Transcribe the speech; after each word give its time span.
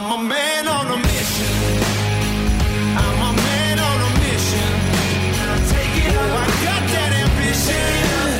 I'm 0.00 0.12
a 0.12 0.18
man 0.22 0.68
on 0.68 0.86
a 0.86 0.96
mission. 0.96 1.82
I'm 2.96 3.18
a 3.18 3.32
man 3.36 3.78
on 3.80 4.00
a 4.00 4.10
mission. 4.20 4.70
Take 5.74 6.06
it 6.06 6.14
up. 6.14 6.38
I 6.38 6.46
got 6.62 6.88
that 6.94 7.12
ambition. 7.26 8.30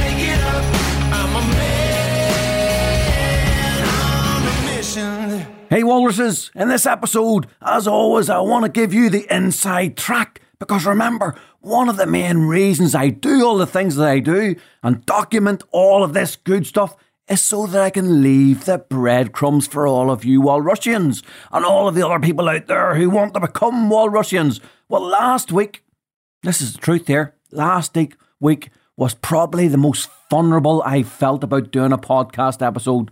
Take 0.00 0.22
it 0.32 0.42
up. 0.42 0.64
I'm 1.12 1.36
a 1.36 1.44
man 1.58 3.84
on 4.00 4.40
a 4.48 4.50
mission. 4.74 5.44
Hey 5.68 5.84
Walruses, 5.84 6.50
in 6.54 6.68
this 6.68 6.86
episode, 6.86 7.46
as 7.60 7.86
always, 7.86 8.30
I 8.30 8.40
want 8.40 8.64
to 8.64 8.70
give 8.70 8.94
you 8.94 9.10
the 9.10 9.26
inside 9.30 9.98
track 9.98 10.40
because 10.58 10.86
remember, 10.86 11.34
one 11.60 11.90
of 11.90 11.98
the 11.98 12.06
main 12.06 12.38
reasons 12.38 12.94
I 12.94 13.10
do 13.10 13.44
all 13.44 13.58
the 13.58 13.66
things 13.66 13.96
that 13.96 14.08
I 14.08 14.20
do 14.20 14.56
and 14.82 15.04
document 15.04 15.62
all 15.72 16.04
of 16.04 16.14
this 16.14 16.36
good 16.36 16.66
stuff 16.66 16.96
is 17.32 17.40
so 17.40 17.66
that 17.66 17.80
I 17.80 17.88
can 17.88 18.22
leave 18.22 18.66
the 18.66 18.76
breadcrumbs 18.76 19.66
for 19.66 19.86
all 19.86 20.10
of 20.10 20.22
you 20.22 20.42
Walrusians 20.42 21.22
and 21.50 21.64
all 21.64 21.88
of 21.88 21.94
the 21.94 22.06
other 22.06 22.20
people 22.20 22.46
out 22.46 22.66
there 22.66 22.94
who 22.94 23.08
want 23.08 23.32
to 23.32 23.40
become 23.40 23.88
Walrusians. 23.88 24.60
Well, 24.90 25.00
last 25.00 25.50
week, 25.50 25.82
this 26.42 26.60
is 26.60 26.74
the 26.74 26.78
truth 26.78 27.06
here, 27.06 27.34
last 27.50 27.96
week, 27.96 28.16
week 28.38 28.68
was 28.98 29.14
probably 29.14 29.66
the 29.66 29.78
most 29.78 30.10
vulnerable 30.30 30.82
I 30.84 31.02
felt 31.02 31.42
about 31.42 31.72
doing 31.72 31.92
a 31.92 31.98
podcast 31.98 32.64
episode 32.64 33.10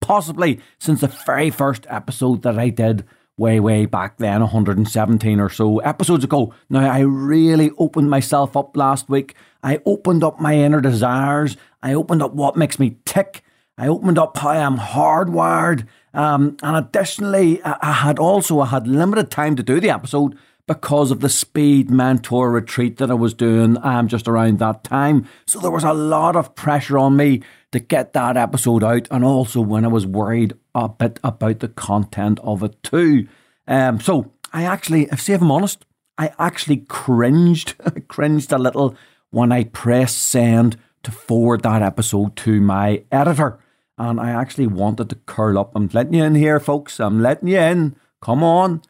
possibly 0.00 0.60
since 0.78 1.02
the 1.02 1.08
very 1.26 1.50
first 1.50 1.86
episode 1.90 2.42
that 2.42 2.58
I 2.58 2.70
did 2.70 3.04
way, 3.36 3.60
way 3.60 3.84
back 3.84 4.16
then, 4.16 4.40
117 4.40 5.40
or 5.40 5.50
so 5.50 5.78
episodes 5.80 6.24
ago. 6.24 6.54
Now, 6.70 6.90
I 6.90 7.00
really 7.00 7.70
opened 7.76 8.08
myself 8.08 8.56
up 8.56 8.74
last 8.78 9.10
week. 9.10 9.34
I 9.62 9.80
opened 9.84 10.24
up 10.24 10.40
my 10.40 10.54
inner 10.54 10.80
desires. 10.80 11.58
I 11.82 11.92
opened 11.92 12.22
up 12.22 12.32
what 12.32 12.56
makes 12.56 12.78
me 12.78 12.96
tick. 13.04 13.44
I 13.78 13.86
opened 13.86 14.18
up 14.18 14.36
how 14.36 14.50
I'm 14.50 14.76
hardwired. 14.76 15.86
Um, 16.12 16.56
and 16.62 16.76
additionally, 16.76 17.62
I, 17.62 17.92
had 17.92 18.18
also 18.18 18.58
I 18.60 18.66
had 18.66 18.88
limited 18.88 19.30
time 19.30 19.54
to 19.56 19.62
do 19.62 19.78
the 19.78 19.90
episode 19.90 20.36
because 20.66 21.10
of 21.12 21.20
the 21.20 21.28
speed 21.28 21.88
mentor 21.88 22.50
retreat 22.50 22.98
that 22.98 23.10
I 23.10 23.14
was 23.14 23.34
doing 23.34 23.78
um, 23.84 24.08
just 24.08 24.26
around 24.26 24.58
that 24.58 24.82
time. 24.82 25.28
So 25.46 25.60
there 25.60 25.70
was 25.70 25.84
a 25.84 25.94
lot 25.94 26.34
of 26.34 26.56
pressure 26.56 26.98
on 26.98 27.16
me 27.16 27.42
to 27.70 27.78
get 27.78 28.14
that 28.14 28.36
episode 28.36 28.82
out, 28.82 29.06
and 29.10 29.24
also 29.24 29.60
when 29.60 29.84
I 29.84 29.88
was 29.88 30.06
worried 30.06 30.54
a 30.74 30.88
bit 30.88 31.20
about 31.22 31.60
the 31.60 31.68
content 31.68 32.40
of 32.42 32.62
it 32.62 32.82
too. 32.82 33.28
Um, 33.66 34.00
so 34.00 34.32
I 34.52 34.64
actually, 34.64 35.04
if 35.04 35.28
I'm 35.28 35.50
honest, 35.50 35.84
I 36.18 36.32
actually 36.38 36.78
cringed, 36.88 37.74
cringed 38.08 38.52
a 38.52 38.58
little 38.58 38.96
when 39.30 39.52
I 39.52 39.64
pressed 39.64 40.18
send 40.18 40.76
to 41.04 41.12
forward 41.12 41.62
that 41.62 41.82
episode 41.82 42.34
to 42.36 42.60
my 42.60 43.04
editor. 43.12 43.58
And 43.98 44.20
I 44.20 44.30
actually 44.30 44.68
wanted 44.68 45.10
to 45.10 45.16
curl 45.26 45.58
up. 45.58 45.72
I'm 45.74 45.88
letting 45.92 46.14
you 46.14 46.24
in 46.24 46.34
here, 46.34 46.60
folks. 46.60 47.00
I'm 47.00 47.20
letting 47.20 47.48
you 47.48 47.58
in. 47.58 47.96
Come 48.22 48.44
on. 48.44 48.82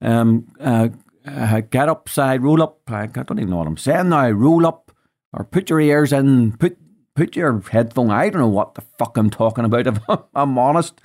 Um, 0.00 0.52
uh, 0.58 0.88
uh, 1.26 1.60
get 1.60 1.88
upside, 1.88 2.42
roll 2.42 2.62
up. 2.62 2.80
I 2.88 3.06
don't 3.06 3.38
even 3.38 3.50
know 3.50 3.58
what 3.58 3.66
I'm 3.66 3.76
saying 3.76 4.10
now. 4.10 4.28
Roll 4.30 4.66
up 4.66 4.92
or 5.32 5.44
put 5.44 5.68
your 5.68 5.80
ears 5.80 6.12
in, 6.12 6.56
put 6.56 6.78
put 7.14 7.34
your 7.34 7.60
headphone. 7.60 8.10
I 8.10 8.28
don't 8.28 8.42
know 8.42 8.48
what 8.48 8.74
the 8.74 8.82
fuck 8.98 9.16
I'm 9.16 9.30
talking 9.30 9.64
about. 9.64 9.86
If 10.08 10.20
I'm 10.34 10.58
honest. 10.58 11.00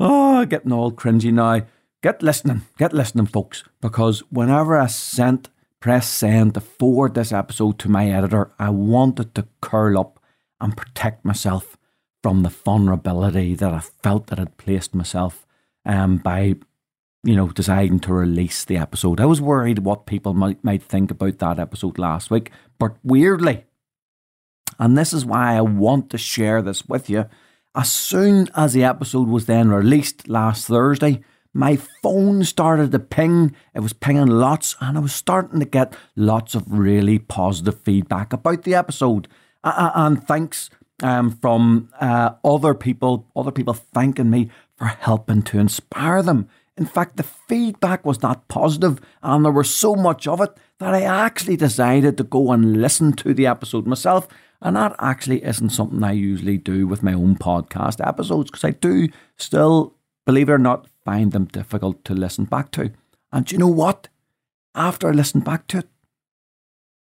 Oh, 0.00 0.44
getting 0.46 0.72
all 0.72 0.92
cringy 0.92 1.32
now. 1.32 1.66
Get 2.02 2.22
listening, 2.22 2.62
get 2.78 2.92
listening, 2.92 3.26
folks, 3.26 3.64
because 3.80 4.20
whenever 4.30 4.78
I 4.78 4.86
sent 4.86 5.48
press 5.80 6.08
send 6.08 6.54
to 6.54 6.60
forward 6.60 7.14
this 7.14 7.32
episode 7.32 7.78
to 7.80 7.88
my 7.88 8.10
editor, 8.10 8.52
I 8.58 8.70
wanted 8.70 9.34
to 9.34 9.46
curl 9.60 9.98
up 9.98 10.20
and 10.60 10.76
protect 10.76 11.24
myself 11.24 11.75
from 12.26 12.42
the 12.42 12.48
vulnerability 12.48 13.54
that 13.54 13.72
I 13.72 13.78
felt 13.78 14.26
that 14.26 14.40
I'd 14.40 14.56
placed 14.56 14.96
myself 14.96 15.46
um, 15.84 16.16
by 16.16 16.56
you 17.22 17.36
know, 17.36 17.46
deciding 17.50 18.00
to 18.00 18.12
release 18.12 18.64
the 18.64 18.76
episode. 18.76 19.20
I 19.20 19.26
was 19.26 19.40
worried 19.40 19.78
what 19.78 20.06
people 20.06 20.34
might 20.34 20.64
might 20.64 20.82
think 20.82 21.12
about 21.12 21.38
that 21.38 21.60
episode 21.60 22.00
last 22.00 22.28
week, 22.28 22.50
but 22.80 22.96
weirdly, 23.04 23.64
and 24.76 24.98
this 24.98 25.12
is 25.12 25.24
why 25.24 25.54
I 25.54 25.60
want 25.60 26.10
to 26.10 26.18
share 26.18 26.62
this 26.62 26.88
with 26.88 27.08
you. 27.08 27.26
As 27.76 27.92
soon 27.92 28.48
as 28.56 28.72
the 28.72 28.82
episode 28.82 29.28
was 29.28 29.46
then 29.46 29.68
released 29.68 30.28
last 30.28 30.66
Thursday, 30.66 31.22
my 31.54 31.76
phone 32.02 32.42
started 32.42 32.90
to 32.90 32.98
ping. 32.98 33.54
It 33.72 33.80
was 33.80 33.92
pinging 33.92 34.26
lots, 34.26 34.74
and 34.80 34.98
I 34.98 35.00
was 35.00 35.14
starting 35.14 35.60
to 35.60 35.66
get 35.66 35.94
lots 36.16 36.56
of 36.56 36.64
really 36.66 37.20
positive 37.20 37.80
feedback 37.82 38.32
about 38.32 38.64
the 38.64 38.74
episode. 38.74 39.28
And 39.62 40.26
thanks 40.26 40.70
um, 41.02 41.30
from 41.30 41.90
uh, 42.00 42.30
other 42.44 42.74
people, 42.74 43.26
other 43.36 43.50
people 43.50 43.74
thanking 43.74 44.30
me 44.30 44.50
for 44.76 44.86
helping 44.86 45.42
to 45.42 45.58
inspire 45.58 46.22
them. 46.22 46.48
In 46.76 46.86
fact, 46.86 47.16
the 47.16 47.22
feedback 47.22 48.04
was 48.04 48.18
that 48.18 48.48
positive, 48.48 49.00
and 49.22 49.44
there 49.44 49.52
was 49.52 49.74
so 49.74 49.94
much 49.94 50.26
of 50.26 50.40
it 50.40 50.56
that 50.78 50.94
I 50.94 51.02
actually 51.02 51.56
decided 51.56 52.18
to 52.18 52.24
go 52.24 52.52
and 52.52 52.82
listen 52.82 53.14
to 53.14 53.32
the 53.32 53.46
episode 53.46 53.86
myself. 53.86 54.28
And 54.60 54.76
that 54.76 54.94
actually 54.98 55.44
isn't 55.44 55.70
something 55.70 56.02
I 56.02 56.12
usually 56.12 56.58
do 56.58 56.86
with 56.86 57.02
my 57.02 57.12
own 57.12 57.36
podcast 57.36 58.06
episodes 58.06 58.50
because 58.50 58.64
I 58.64 58.70
do 58.70 59.08
still, 59.36 59.94
believe 60.24 60.48
it 60.48 60.52
or 60.52 60.58
not, 60.58 60.88
find 61.04 61.32
them 61.32 61.44
difficult 61.46 62.04
to 62.06 62.14
listen 62.14 62.44
back 62.44 62.70
to. 62.72 62.92
And 63.32 63.50
you 63.50 63.58
know 63.58 63.68
what? 63.68 64.08
After 64.74 65.08
I 65.08 65.12
listened 65.12 65.44
back 65.44 65.66
to 65.68 65.78
it, 65.78 65.88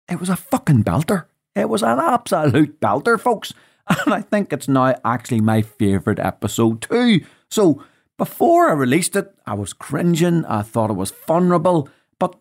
it 0.09 0.19
was 0.19 0.29
a 0.29 0.37
fucking 0.37 0.85
belter. 0.85 1.27
It 1.55 1.69
was 1.69 1.83
an 1.83 1.99
absolute 1.99 2.81
belter, 2.81 3.19
folks. 3.19 3.53
And 3.91 4.15
I 4.15 4.21
think 4.23 4.53
it's 4.53 4.69
now 4.69 4.95
actually 5.05 5.41
my 5.41 5.63
favourite 5.63 6.21
episode 6.21 6.83
too. 6.83 7.25
So 7.51 7.83
before 8.17 8.69
I 8.69 8.73
released 8.75 9.17
it, 9.17 9.35
I 9.47 9.55
was 9.55 9.73
cringing. 9.73 10.45
I 10.45 10.63
thought 10.63 10.91
it 10.91 10.95
was 10.95 11.11
vulnerable. 11.27 11.89
But, 12.19 12.37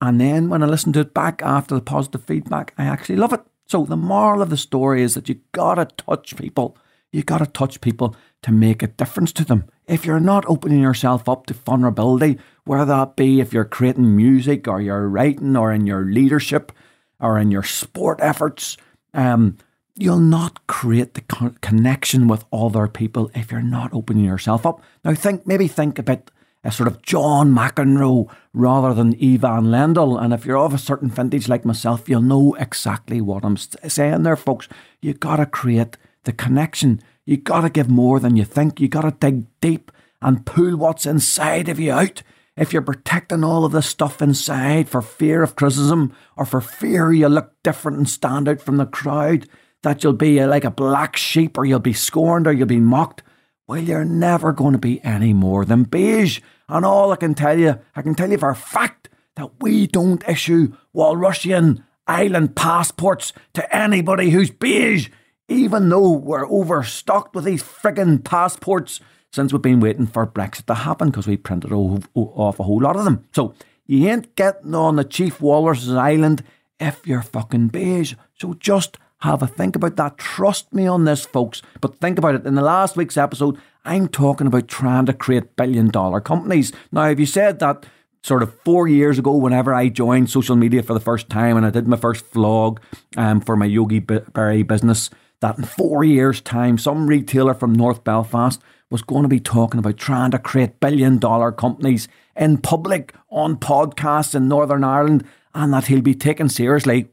and 0.00 0.20
then 0.20 0.48
when 0.48 0.62
I 0.62 0.66
listened 0.66 0.94
to 0.94 1.00
it 1.00 1.14
back 1.14 1.42
after 1.42 1.74
the 1.74 1.80
positive 1.80 2.24
feedback, 2.24 2.74
I 2.76 2.84
actually 2.84 3.16
love 3.16 3.32
it. 3.32 3.42
So 3.68 3.84
the 3.84 3.96
moral 3.96 4.42
of 4.42 4.50
the 4.50 4.56
story 4.56 5.02
is 5.02 5.14
that 5.14 5.28
you 5.28 5.40
gotta 5.52 5.84
touch 5.84 6.36
people. 6.36 6.76
You 7.12 7.22
gotta 7.22 7.46
touch 7.46 7.80
people 7.80 8.16
to 8.42 8.50
make 8.50 8.82
a 8.82 8.88
difference 8.88 9.32
to 9.34 9.44
them. 9.44 9.64
If 9.86 10.04
you're 10.04 10.18
not 10.18 10.44
opening 10.48 10.80
yourself 10.80 11.28
up 11.28 11.46
to 11.46 11.54
vulnerability, 11.54 12.38
whether 12.64 12.84
that 12.86 13.14
be 13.14 13.40
if 13.40 13.52
you're 13.52 13.64
creating 13.64 14.16
music 14.16 14.66
or 14.66 14.80
you're 14.80 15.08
writing 15.08 15.56
or 15.56 15.72
in 15.72 15.86
your 15.86 16.04
leadership 16.04 16.72
or 17.20 17.38
in 17.38 17.50
your 17.52 17.62
sport 17.62 18.18
efforts, 18.20 18.76
um, 19.14 19.56
you'll 20.00 20.18
not 20.18 20.66
create 20.66 21.14
the 21.14 21.20
con- 21.20 21.56
connection 21.60 22.26
with 22.26 22.44
other 22.52 22.88
people 22.88 23.30
if 23.34 23.52
you're 23.52 23.60
not 23.60 23.92
opening 23.92 24.24
yourself 24.24 24.64
up. 24.64 24.82
Now, 25.04 25.14
think 25.14 25.46
maybe 25.46 25.68
think 25.68 25.98
about 25.98 26.30
a 26.64 26.72
sort 26.72 26.86
of 26.86 27.02
John 27.02 27.54
McEnroe 27.54 28.30
rather 28.52 28.94
than 28.94 29.14
Ivan 29.14 29.66
Lendl. 29.66 30.20
And 30.20 30.32
if 30.32 30.44
you're 30.44 30.58
of 30.58 30.74
a 30.74 30.78
certain 30.78 31.10
vintage 31.10 31.48
like 31.48 31.64
myself, 31.64 32.08
you'll 32.08 32.22
know 32.22 32.54
exactly 32.54 33.20
what 33.20 33.44
I'm 33.44 33.56
saying 33.56 34.22
there, 34.22 34.36
folks. 34.36 34.68
You 35.00 35.14
gotta 35.14 35.46
create 35.46 35.96
the 36.24 36.32
connection. 36.32 37.02
You 37.24 37.36
gotta 37.36 37.70
give 37.70 37.88
more 37.88 38.20
than 38.20 38.36
you 38.36 38.44
think. 38.44 38.80
You 38.80 38.88
gotta 38.88 39.12
dig 39.12 39.46
deep 39.60 39.92
and 40.22 40.44
pull 40.46 40.76
what's 40.76 41.06
inside 41.06 41.68
of 41.68 41.78
you 41.78 41.92
out. 41.92 42.22
If 42.56 42.72
you're 42.72 42.82
protecting 42.82 43.44
all 43.44 43.64
of 43.64 43.72
this 43.72 43.86
stuff 43.86 44.20
inside 44.20 44.88
for 44.88 45.00
fear 45.00 45.42
of 45.42 45.56
criticism 45.56 46.14
or 46.36 46.44
for 46.44 46.60
fear 46.60 47.12
you 47.12 47.28
look 47.28 47.54
different 47.62 47.96
and 47.96 48.08
stand 48.08 48.48
out 48.48 48.60
from 48.60 48.76
the 48.76 48.86
crowd, 48.86 49.48
that 49.82 50.02
you'll 50.02 50.12
be 50.12 50.40
uh, 50.40 50.46
like 50.46 50.64
a 50.64 50.70
black 50.70 51.16
sheep 51.16 51.56
or 51.56 51.64
you'll 51.64 51.78
be 51.78 51.92
scorned 51.92 52.46
or 52.46 52.52
you'll 52.52 52.66
be 52.66 52.80
mocked. 52.80 53.22
Well, 53.66 53.80
you're 53.80 54.04
never 54.04 54.52
going 54.52 54.72
to 54.72 54.78
be 54.78 55.02
any 55.04 55.32
more 55.32 55.64
than 55.64 55.84
beige. 55.84 56.40
And 56.68 56.84
all 56.84 57.12
I 57.12 57.16
can 57.16 57.34
tell 57.34 57.58
you, 57.58 57.78
I 57.94 58.02
can 58.02 58.14
tell 58.14 58.30
you 58.30 58.38
for 58.38 58.50
a 58.50 58.56
fact 58.56 59.08
that 59.36 59.60
we 59.60 59.86
don't 59.86 60.28
issue 60.28 60.74
Walrusian 60.94 61.84
island 62.06 62.56
passports 62.56 63.32
to 63.54 63.74
anybody 63.74 64.30
who's 64.30 64.50
beige, 64.50 65.08
even 65.48 65.88
though 65.88 66.10
we're 66.10 66.50
overstocked 66.50 67.34
with 67.34 67.44
these 67.44 67.62
friggin' 67.62 68.24
passports 68.24 69.00
since 69.32 69.52
we've 69.52 69.62
been 69.62 69.80
waiting 69.80 70.06
for 70.06 70.26
Brexit 70.26 70.66
to 70.66 70.74
happen 70.74 71.10
because 71.10 71.26
we 71.26 71.36
printed 71.36 71.72
off 71.72 72.60
a 72.60 72.64
whole 72.64 72.80
lot 72.80 72.96
of 72.96 73.04
them. 73.04 73.24
So 73.32 73.54
you 73.86 74.08
ain't 74.08 74.34
getting 74.34 74.74
on 74.74 74.96
the 74.96 75.04
Chief 75.04 75.40
Walrus's 75.40 75.94
Island 75.94 76.42
if 76.80 77.06
you're 77.06 77.22
fucking 77.22 77.68
beige. 77.68 78.14
So 78.34 78.54
just 78.54 78.98
have 79.20 79.42
a 79.42 79.46
think 79.46 79.76
about 79.76 79.96
that. 79.96 80.18
Trust 80.18 80.72
me 80.72 80.86
on 80.86 81.04
this, 81.04 81.24
folks. 81.24 81.62
But 81.80 81.98
think 81.98 82.18
about 82.18 82.34
it. 82.34 82.46
In 82.46 82.54
the 82.54 82.62
last 82.62 82.96
week's 82.96 83.16
episode, 83.16 83.58
I'm 83.84 84.08
talking 84.08 84.46
about 84.46 84.68
trying 84.68 85.06
to 85.06 85.12
create 85.12 85.56
billion 85.56 85.88
dollar 85.88 86.20
companies. 86.20 86.72
Now, 86.90 87.08
if 87.08 87.20
you 87.20 87.26
said 87.26 87.58
that 87.58 87.86
sort 88.22 88.42
of 88.42 88.54
four 88.60 88.88
years 88.88 89.18
ago, 89.18 89.34
whenever 89.36 89.74
I 89.74 89.88
joined 89.88 90.30
social 90.30 90.56
media 90.56 90.82
for 90.82 90.94
the 90.94 91.00
first 91.00 91.28
time 91.28 91.56
and 91.56 91.64
I 91.64 91.70
did 91.70 91.88
my 91.88 91.96
first 91.96 92.30
vlog 92.32 92.78
um, 93.16 93.40
for 93.40 93.56
my 93.56 93.66
Yogi 93.66 94.00
Berry 94.00 94.62
business, 94.62 95.10
that 95.40 95.58
in 95.58 95.64
four 95.64 96.04
years' 96.04 96.40
time, 96.40 96.76
some 96.76 97.06
retailer 97.06 97.54
from 97.54 97.72
North 97.72 98.04
Belfast 98.04 98.60
was 98.90 99.02
going 99.02 99.22
to 99.22 99.28
be 99.28 99.40
talking 99.40 99.78
about 99.78 99.96
trying 99.96 100.30
to 100.32 100.38
create 100.38 100.80
billion 100.80 101.18
dollar 101.18 101.52
companies 101.52 102.08
in 102.36 102.58
public 102.58 103.14
on 103.30 103.56
podcasts 103.56 104.34
in 104.34 104.48
Northern 104.48 104.84
Ireland 104.84 105.24
and 105.54 105.72
that 105.72 105.86
he'll 105.86 106.02
be 106.02 106.14
taken 106.14 106.48
seriously. 106.48 107.08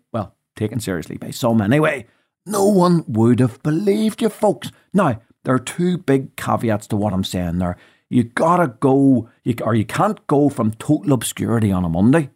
Taken 0.57 0.81
seriously 0.81 1.17
by 1.17 1.31
some 1.31 1.61
anyway. 1.61 2.05
No 2.45 2.65
one 2.65 3.05
would 3.07 3.39
have 3.39 3.63
believed 3.63 4.21
you, 4.21 4.29
folks. 4.29 4.71
Now, 4.93 5.21
there 5.43 5.55
are 5.55 5.59
two 5.59 5.97
big 5.97 6.35
caveats 6.35 6.87
to 6.87 6.97
what 6.97 7.13
I'm 7.13 7.23
saying 7.23 7.59
there. 7.59 7.77
You 8.09 8.23
gotta 8.23 8.67
go, 8.67 9.29
you, 9.43 9.55
or 9.61 9.75
you 9.75 9.85
can't 9.85 10.25
go 10.27 10.49
from 10.49 10.71
total 10.71 11.13
obscurity 11.13 11.71
on 11.71 11.85
a 11.85 11.89
Monday 11.89 12.31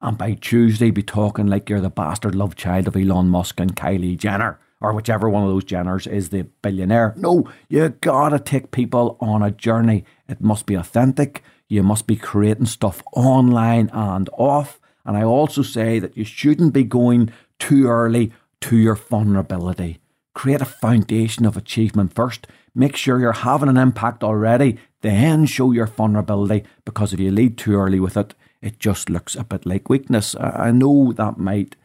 and 0.00 0.18
by 0.18 0.34
Tuesday 0.34 0.90
be 0.90 1.02
talking 1.02 1.46
like 1.46 1.70
you're 1.70 1.80
the 1.80 1.88
bastard 1.88 2.34
love 2.34 2.56
child 2.56 2.88
of 2.88 2.96
Elon 2.96 3.28
Musk 3.28 3.60
and 3.60 3.76
Kylie 3.76 4.18
Jenner 4.18 4.58
or 4.82 4.92
whichever 4.92 5.30
one 5.30 5.44
of 5.44 5.48
those 5.48 5.64
Jenners 5.64 6.10
is 6.10 6.30
the 6.30 6.42
billionaire. 6.60 7.14
No, 7.16 7.48
you 7.68 7.88
gotta 7.88 8.40
take 8.40 8.72
people 8.72 9.16
on 9.20 9.42
a 9.42 9.52
journey. 9.52 10.04
It 10.28 10.40
must 10.40 10.66
be 10.66 10.74
authentic. 10.74 11.42
You 11.68 11.82
must 11.82 12.06
be 12.06 12.16
creating 12.16 12.66
stuff 12.66 13.02
online 13.12 13.88
and 13.92 14.28
off. 14.32 14.80
And 15.04 15.16
I 15.16 15.22
also 15.22 15.62
say 15.62 15.98
that 16.00 16.16
you 16.16 16.24
shouldn't 16.24 16.72
be 16.72 16.84
going 16.84 17.32
too 17.62 17.86
early 17.86 18.32
to 18.60 18.76
your 18.76 18.96
vulnerability. 18.96 20.00
Create 20.34 20.60
a 20.60 20.64
foundation 20.64 21.46
of 21.46 21.56
achievement 21.56 22.12
first. 22.12 22.48
Make 22.74 22.96
sure 22.96 23.20
you're 23.20 23.32
having 23.32 23.68
an 23.68 23.76
impact 23.76 24.24
already, 24.24 24.78
then 25.02 25.46
show 25.46 25.70
your 25.70 25.86
vulnerability 25.86 26.64
because 26.84 27.12
if 27.12 27.20
you 27.20 27.30
lead 27.30 27.56
too 27.56 27.74
early 27.74 28.00
with 28.00 28.16
it, 28.16 28.34
it 28.60 28.80
just 28.80 29.08
looks 29.08 29.36
a 29.36 29.44
bit 29.44 29.64
like 29.64 29.88
weakness. 29.88 30.34
I 30.40 30.72
know 30.72 31.12
that 31.12 31.38
might 31.38 31.76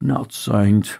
not 0.00 0.32
sound 0.32 0.92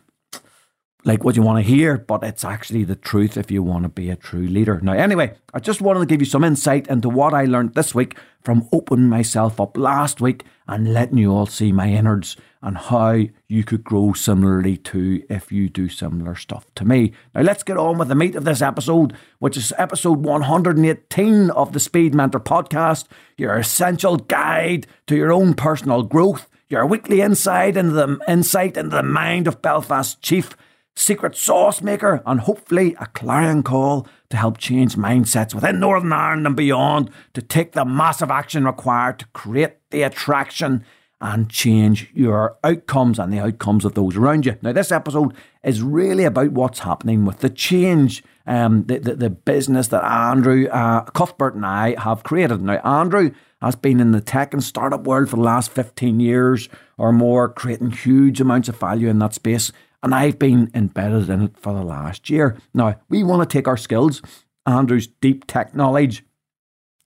like 1.06 1.24
what 1.24 1.36
you 1.36 1.42
want 1.42 1.64
to 1.64 1.70
hear, 1.70 1.96
but 1.96 2.22
it's 2.22 2.44
actually 2.44 2.84
the 2.84 2.96
truth 2.96 3.38
if 3.38 3.50
you 3.50 3.62
want 3.62 3.84
to 3.84 3.88
be 3.88 4.10
a 4.10 4.16
true 4.16 4.46
leader. 4.46 4.80
Now, 4.82 4.92
anyway, 4.92 5.34
I 5.54 5.60
just 5.60 5.80
wanted 5.80 6.00
to 6.00 6.06
give 6.06 6.20
you 6.20 6.26
some 6.26 6.44
insight 6.44 6.88
into 6.88 7.08
what 7.08 7.32
I 7.32 7.44
learned 7.44 7.74
this 7.74 7.94
week 7.94 8.18
from 8.42 8.68
opening 8.70 9.08
myself 9.08 9.60
up 9.60 9.78
last 9.78 10.20
week 10.20 10.44
and 10.68 10.92
letting 10.92 11.16
you 11.16 11.32
all 11.32 11.46
see 11.46 11.72
my 11.72 11.88
innards 11.88 12.36
and 12.62 12.76
how 12.76 13.22
you 13.48 13.64
could 13.64 13.84
grow 13.84 14.12
similarly 14.12 14.76
too 14.76 15.22
if 15.28 15.52
you 15.52 15.68
do 15.68 15.88
similar 15.88 16.34
stuff 16.34 16.66
to 16.74 16.84
me. 16.84 17.12
Now, 17.34 17.42
let's 17.42 17.62
get 17.62 17.76
on 17.76 17.98
with 17.98 18.08
the 18.08 18.14
meat 18.14 18.34
of 18.34 18.44
this 18.44 18.62
episode, 18.62 19.14
which 19.38 19.56
is 19.56 19.72
episode 19.78 20.24
118 20.24 21.50
of 21.50 21.72
the 21.72 21.80
Speed 21.80 22.14
Mentor 22.14 22.40
podcast, 22.40 23.06
your 23.36 23.56
essential 23.56 24.16
guide 24.16 24.86
to 25.06 25.16
your 25.16 25.32
own 25.32 25.54
personal 25.54 26.02
growth, 26.02 26.48
your 26.68 26.86
weekly 26.86 27.20
insight 27.20 27.76
into 27.76 27.92
the 27.92 28.18
insight 28.26 28.76
into 28.76 28.96
the 28.96 29.02
mind 29.02 29.46
of 29.46 29.62
Belfast 29.62 30.20
Chief 30.22 30.56
secret 30.96 31.36
sauce 31.36 31.82
maker, 31.82 32.22
and 32.26 32.40
hopefully 32.40 32.96
a 32.98 33.06
clarion 33.06 33.62
call 33.62 34.06
to 34.30 34.36
help 34.36 34.58
change 34.58 34.96
mindsets 34.96 35.54
within 35.54 35.78
Northern 35.78 36.12
Ireland 36.12 36.46
and 36.46 36.56
beyond 36.56 37.10
to 37.34 37.42
take 37.42 37.72
the 37.72 37.84
massive 37.84 38.30
action 38.30 38.64
required 38.64 39.18
to 39.20 39.26
create 39.26 39.76
the 39.90 40.02
attraction 40.02 40.84
and 41.20 41.48
change 41.48 42.10
your 42.12 42.58
outcomes 42.62 43.18
and 43.18 43.32
the 43.32 43.38
outcomes 43.38 43.84
of 43.84 43.94
those 43.94 44.16
around 44.16 44.44
you. 44.44 44.56
Now, 44.60 44.72
this 44.72 44.92
episode 44.92 45.34
is 45.64 45.82
really 45.82 46.24
about 46.24 46.52
what's 46.52 46.80
happening 46.80 47.24
with 47.24 47.40
the 47.40 47.48
change, 47.48 48.22
um, 48.46 48.84
the, 48.84 48.98
the, 48.98 49.14
the 49.14 49.30
business 49.30 49.88
that 49.88 50.04
Andrew 50.04 50.68
uh, 50.68 51.02
Cuthbert 51.04 51.54
and 51.54 51.64
I 51.64 51.98
have 52.00 52.22
created. 52.22 52.60
Now, 52.60 52.78
Andrew 52.84 53.30
has 53.62 53.76
been 53.76 54.00
in 54.00 54.12
the 54.12 54.20
tech 54.20 54.52
and 54.52 54.62
startup 54.62 55.06
world 55.06 55.30
for 55.30 55.36
the 55.36 55.42
last 55.42 55.70
15 55.70 56.20
years 56.20 56.68
or 56.98 57.12
more, 57.12 57.48
creating 57.48 57.92
huge 57.92 58.40
amounts 58.40 58.68
of 58.68 58.78
value 58.78 59.08
in 59.08 59.18
that 59.20 59.34
space 59.34 59.72
and 60.02 60.14
I've 60.14 60.38
been 60.38 60.70
embedded 60.72 61.28
in 61.28 61.42
it 61.42 61.58
for 61.58 61.72
the 61.72 61.82
last 61.82 62.30
year. 62.30 62.56
Now, 62.72 62.94
we 63.08 63.24
want 63.24 63.48
to 63.48 63.52
take 63.52 63.66
our 63.66 63.76
skills, 63.76 64.22
Andrew's 64.64 65.08
deep 65.08 65.46
tech 65.48 65.74
knowledge. 65.74 66.24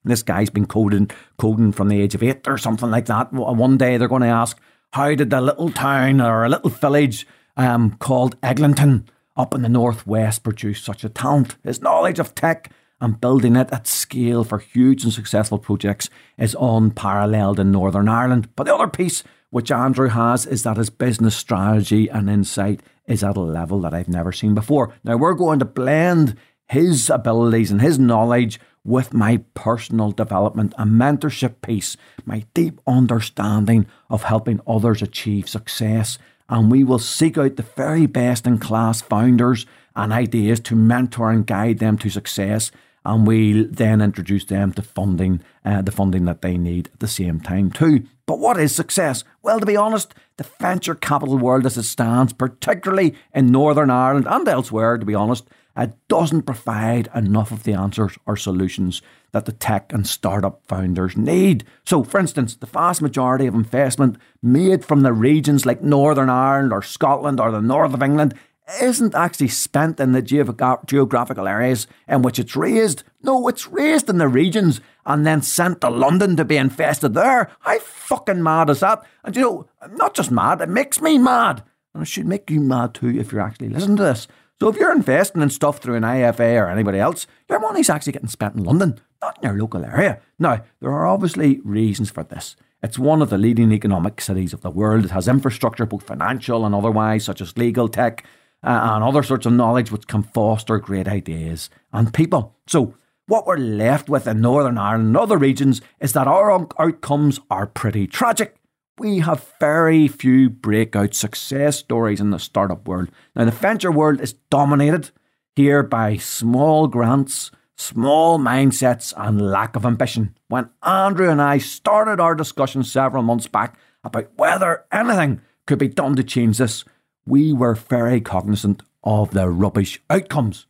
This 0.04 0.22
guy's 0.22 0.50
been 0.50 0.66
coding, 0.66 1.10
coding 1.38 1.72
from 1.72 1.88
the 1.88 2.00
age 2.00 2.14
of 2.14 2.22
eight 2.22 2.48
or 2.48 2.58
something 2.58 2.90
like 2.90 3.06
that. 3.06 3.32
One 3.32 3.76
day 3.76 3.96
they're 3.96 4.08
going 4.08 4.22
to 4.22 4.28
ask, 4.28 4.58
how 4.92 5.14
did 5.14 5.32
a 5.32 5.40
little 5.40 5.70
town 5.70 6.20
or 6.20 6.44
a 6.44 6.48
little 6.48 6.70
village 6.70 7.26
um, 7.56 7.96
called 7.98 8.36
Eglinton 8.42 9.08
up 9.36 9.54
in 9.54 9.62
the 9.62 9.68
northwest 9.68 10.42
produce 10.42 10.82
such 10.82 11.04
a 11.04 11.08
talent? 11.08 11.56
His 11.62 11.82
knowledge 11.82 12.18
of 12.18 12.34
tech 12.34 12.72
and 13.00 13.20
building 13.20 13.56
it 13.56 13.72
at 13.72 13.86
scale 13.86 14.44
for 14.44 14.58
huge 14.58 15.04
and 15.04 15.12
successful 15.12 15.58
projects 15.58 16.10
is 16.38 16.56
unparalleled 16.60 17.60
in 17.60 17.70
Northern 17.70 18.08
Ireland. 18.08 18.48
But 18.56 18.64
the 18.64 18.74
other 18.74 18.88
piece 18.88 19.22
which 19.50 19.72
Andrew 19.72 20.08
has 20.08 20.46
is 20.46 20.62
that 20.62 20.76
his 20.76 20.90
business 20.90 21.36
strategy 21.36 22.08
and 22.08 22.30
insight 22.30 22.80
is 23.06 23.24
at 23.24 23.36
a 23.36 23.40
level 23.40 23.80
that 23.80 23.94
I've 23.94 24.08
never 24.08 24.32
seen 24.32 24.54
before. 24.54 24.94
Now, 25.02 25.16
we're 25.16 25.34
going 25.34 25.58
to 25.58 25.64
blend 25.64 26.36
his 26.68 27.10
abilities 27.10 27.70
and 27.70 27.80
his 27.80 27.98
knowledge 27.98 28.60
with 28.84 29.12
my 29.12 29.38
personal 29.54 30.10
development 30.10 30.74
and 30.78 30.92
mentorship 30.92 31.60
piece, 31.62 31.96
my 32.24 32.44
deep 32.54 32.80
understanding 32.86 33.86
of 34.08 34.24
helping 34.24 34.60
others 34.66 35.02
achieve 35.02 35.48
success. 35.48 36.18
And 36.48 36.70
we 36.70 36.82
will 36.82 36.98
seek 36.98 37.38
out 37.38 37.56
the 37.56 37.62
very 37.62 38.06
best 38.06 38.46
in 38.46 38.58
class 38.58 39.00
founders 39.00 39.66
and 39.94 40.12
ideas 40.12 40.60
to 40.60 40.76
mentor 40.76 41.30
and 41.30 41.46
guide 41.46 41.78
them 41.78 41.98
to 41.98 42.10
success 42.10 42.70
and 43.04 43.26
we'll 43.26 43.66
then 43.70 44.00
introduce 44.00 44.44
them 44.44 44.72
to 44.72 44.82
funding, 44.82 45.42
uh, 45.64 45.82
the 45.82 45.92
funding 45.92 46.26
that 46.26 46.42
they 46.42 46.58
need 46.58 46.88
at 46.92 47.00
the 47.00 47.08
same 47.08 47.40
time 47.40 47.70
too. 47.70 48.04
But 48.26 48.38
what 48.38 48.60
is 48.60 48.74
success? 48.74 49.24
Well, 49.42 49.58
to 49.58 49.66
be 49.66 49.76
honest, 49.76 50.14
the 50.36 50.46
venture 50.60 50.94
capital 50.94 51.38
world 51.38 51.66
as 51.66 51.76
it 51.76 51.84
stands, 51.84 52.32
particularly 52.32 53.14
in 53.34 53.46
Northern 53.46 53.90
Ireland 53.90 54.26
and 54.28 54.46
elsewhere, 54.46 54.98
to 54.98 55.06
be 55.06 55.14
honest, 55.14 55.48
it 55.80 55.94
doesn't 56.08 56.42
provide 56.42 57.08
enough 57.14 57.50
of 57.50 57.62
the 57.62 57.72
answers 57.72 58.18
or 58.26 58.36
solutions 58.36 59.02
that 59.32 59.46
the 59.46 59.52
tech 59.52 59.92
and 59.92 60.06
startup 60.06 60.60
founders 60.66 61.16
need. 61.16 61.64
So, 61.84 62.04
for 62.04 62.20
instance, 62.20 62.54
the 62.54 62.66
vast 62.66 63.00
majority 63.00 63.46
of 63.46 63.54
investment 63.54 64.18
made 64.42 64.84
from 64.84 65.02
the 65.02 65.12
regions 65.12 65.64
like 65.64 65.82
Northern 65.82 66.28
Ireland 66.28 66.72
or 66.72 66.82
Scotland 66.82 67.40
or 67.40 67.50
the 67.50 67.62
north 67.62 67.94
of 67.94 68.02
England 68.02 68.34
isn't 68.80 69.14
actually 69.14 69.48
spent 69.48 69.98
in 69.98 70.12
the 70.12 70.22
geographical 70.22 71.48
areas 71.48 71.86
in 72.06 72.22
which 72.22 72.38
it's 72.38 72.54
raised. 72.54 73.02
No, 73.22 73.48
it's 73.48 73.66
raised 73.66 74.08
in 74.08 74.18
the 74.18 74.28
regions 74.28 74.80
and 75.06 75.26
then 75.26 75.42
sent 75.42 75.80
to 75.80 75.90
London 75.90 76.36
to 76.36 76.44
be 76.44 76.56
infested 76.56 77.14
there. 77.14 77.50
How 77.60 77.78
fucking 77.78 78.42
mad 78.42 78.70
is 78.70 78.80
that? 78.80 79.02
And 79.24 79.34
you 79.34 79.42
know, 79.42 79.68
I'm 79.80 79.96
not 79.96 80.14
just 80.14 80.30
mad, 80.30 80.60
it 80.60 80.68
makes 80.68 81.00
me 81.00 81.18
mad. 81.18 81.64
And 81.94 82.02
it 82.02 82.06
should 82.06 82.26
make 82.26 82.50
you 82.50 82.60
mad 82.60 82.94
too 82.94 83.08
if 83.08 83.32
you're 83.32 83.40
actually 83.40 83.70
listening 83.70 83.96
to 83.96 84.04
this. 84.04 84.28
So 84.60 84.68
if 84.68 84.76
you're 84.76 84.92
investing 84.92 85.40
in 85.40 85.48
stuff 85.48 85.78
through 85.78 85.94
an 85.94 86.02
IFA 86.02 86.60
or 86.60 86.68
anybody 86.68 86.98
else, 86.98 87.26
your 87.48 87.60
money's 87.60 87.88
actually 87.88 88.12
getting 88.12 88.28
spent 88.28 88.56
in 88.56 88.64
London, 88.64 89.00
not 89.22 89.38
in 89.42 89.48
your 89.48 89.58
local 89.58 89.82
area. 89.86 90.20
Now, 90.38 90.62
there 90.80 90.90
are 90.90 91.06
obviously 91.06 91.60
reasons 91.64 92.10
for 92.10 92.24
this. 92.24 92.56
It's 92.82 92.98
one 92.98 93.22
of 93.22 93.30
the 93.30 93.38
leading 93.38 93.72
economic 93.72 94.20
cities 94.20 94.52
of 94.52 94.60
the 94.60 94.70
world. 94.70 95.06
It 95.06 95.12
has 95.12 95.28
infrastructure, 95.28 95.86
both 95.86 96.02
financial 96.02 96.66
and 96.66 96.74
otherwise, 96.74 97.24
such 97.24 97.40
as 97.40 97.56
legal 97.56 97.88
tech, 97.88 98.26
uh, 98.62 98.90
and 98.92 99.02
other 99.02 99.22
sorts 99.22 99.46
of 99.46 99.54
knowledge 99.54 99.90
which 99.90 100.06
can 100.06 100.22
foster 100.22 100.78
great 100.78 101.08
ideas 101.08 101.70
and 101.94 102.12
people. 102.12 102.54
So, 102.66 102.94
what 103.28 103.46
we're 103.46 103.56
left 103.56 104.10
with 104.10 104.26
in 104.26 104.42
Northern 104.42 104.76
Ireland 104.76 105.06
and 105.06 105.16
other 105.16 105.38
regions 105.38 105.80
is 106.00 106.12
that 106.12 106.26
our 106.26 106.50
outcomes 106.78 107.40
are 107.50 107.66
pretty 107.66 108.06
tragic. 108.06 108.59
We 109.00 109.20
have 109.20 109.50
very 109.58 110.08
few 110.08 110.50
breakout 110.50 111.14
success 111.14 111.78
stories 111.78 112.20
in 112.20 112.32
the 112.32 112.38
startup 112.38 112.86
world. 112.86 113.08
Now, 113.34 113.46
the 113.46 113.50
venture 113.50 113.90
world 113.90 114.20
is 114.20 114.34
dominated 114.50 115.10
here 115.56 115.82
by 115.82 116.18
small 116.18 116.86
grants, 116.86 117.50
small 117.78 118.38
mindsets, 118.38 119.14
and 119.16 119.40
lack 119.40 119.74
of 119.74 119.86
ambition. 119.86 120.36
When 120.48 120.68
Andrew 120.82 121.30
and 121.30 121.40
I 121.40 121.56
started 121.56 122.20
our 122.20 122.34
discussion 122.34 122.84
several 122.84 123.22
months 123.22 123.46
back 123.46 123.78
about 124.04 124.32
whether 124.36 124.84
anything 124.92 125.40
could 125.66 125.78
be 125.78 125.88
done 125.88 126.14
to 126.16 126.22
change 126.22 126.58
this, 126.58 126.84
we 127.24 127.54
were 127.54 127.74
very 127.74 128.20
cognizant 128.20 128.82
of 129.02 129.30
the 129.30 129.48
rubbish 129.48 129.98
outcomes. 130.10 130.66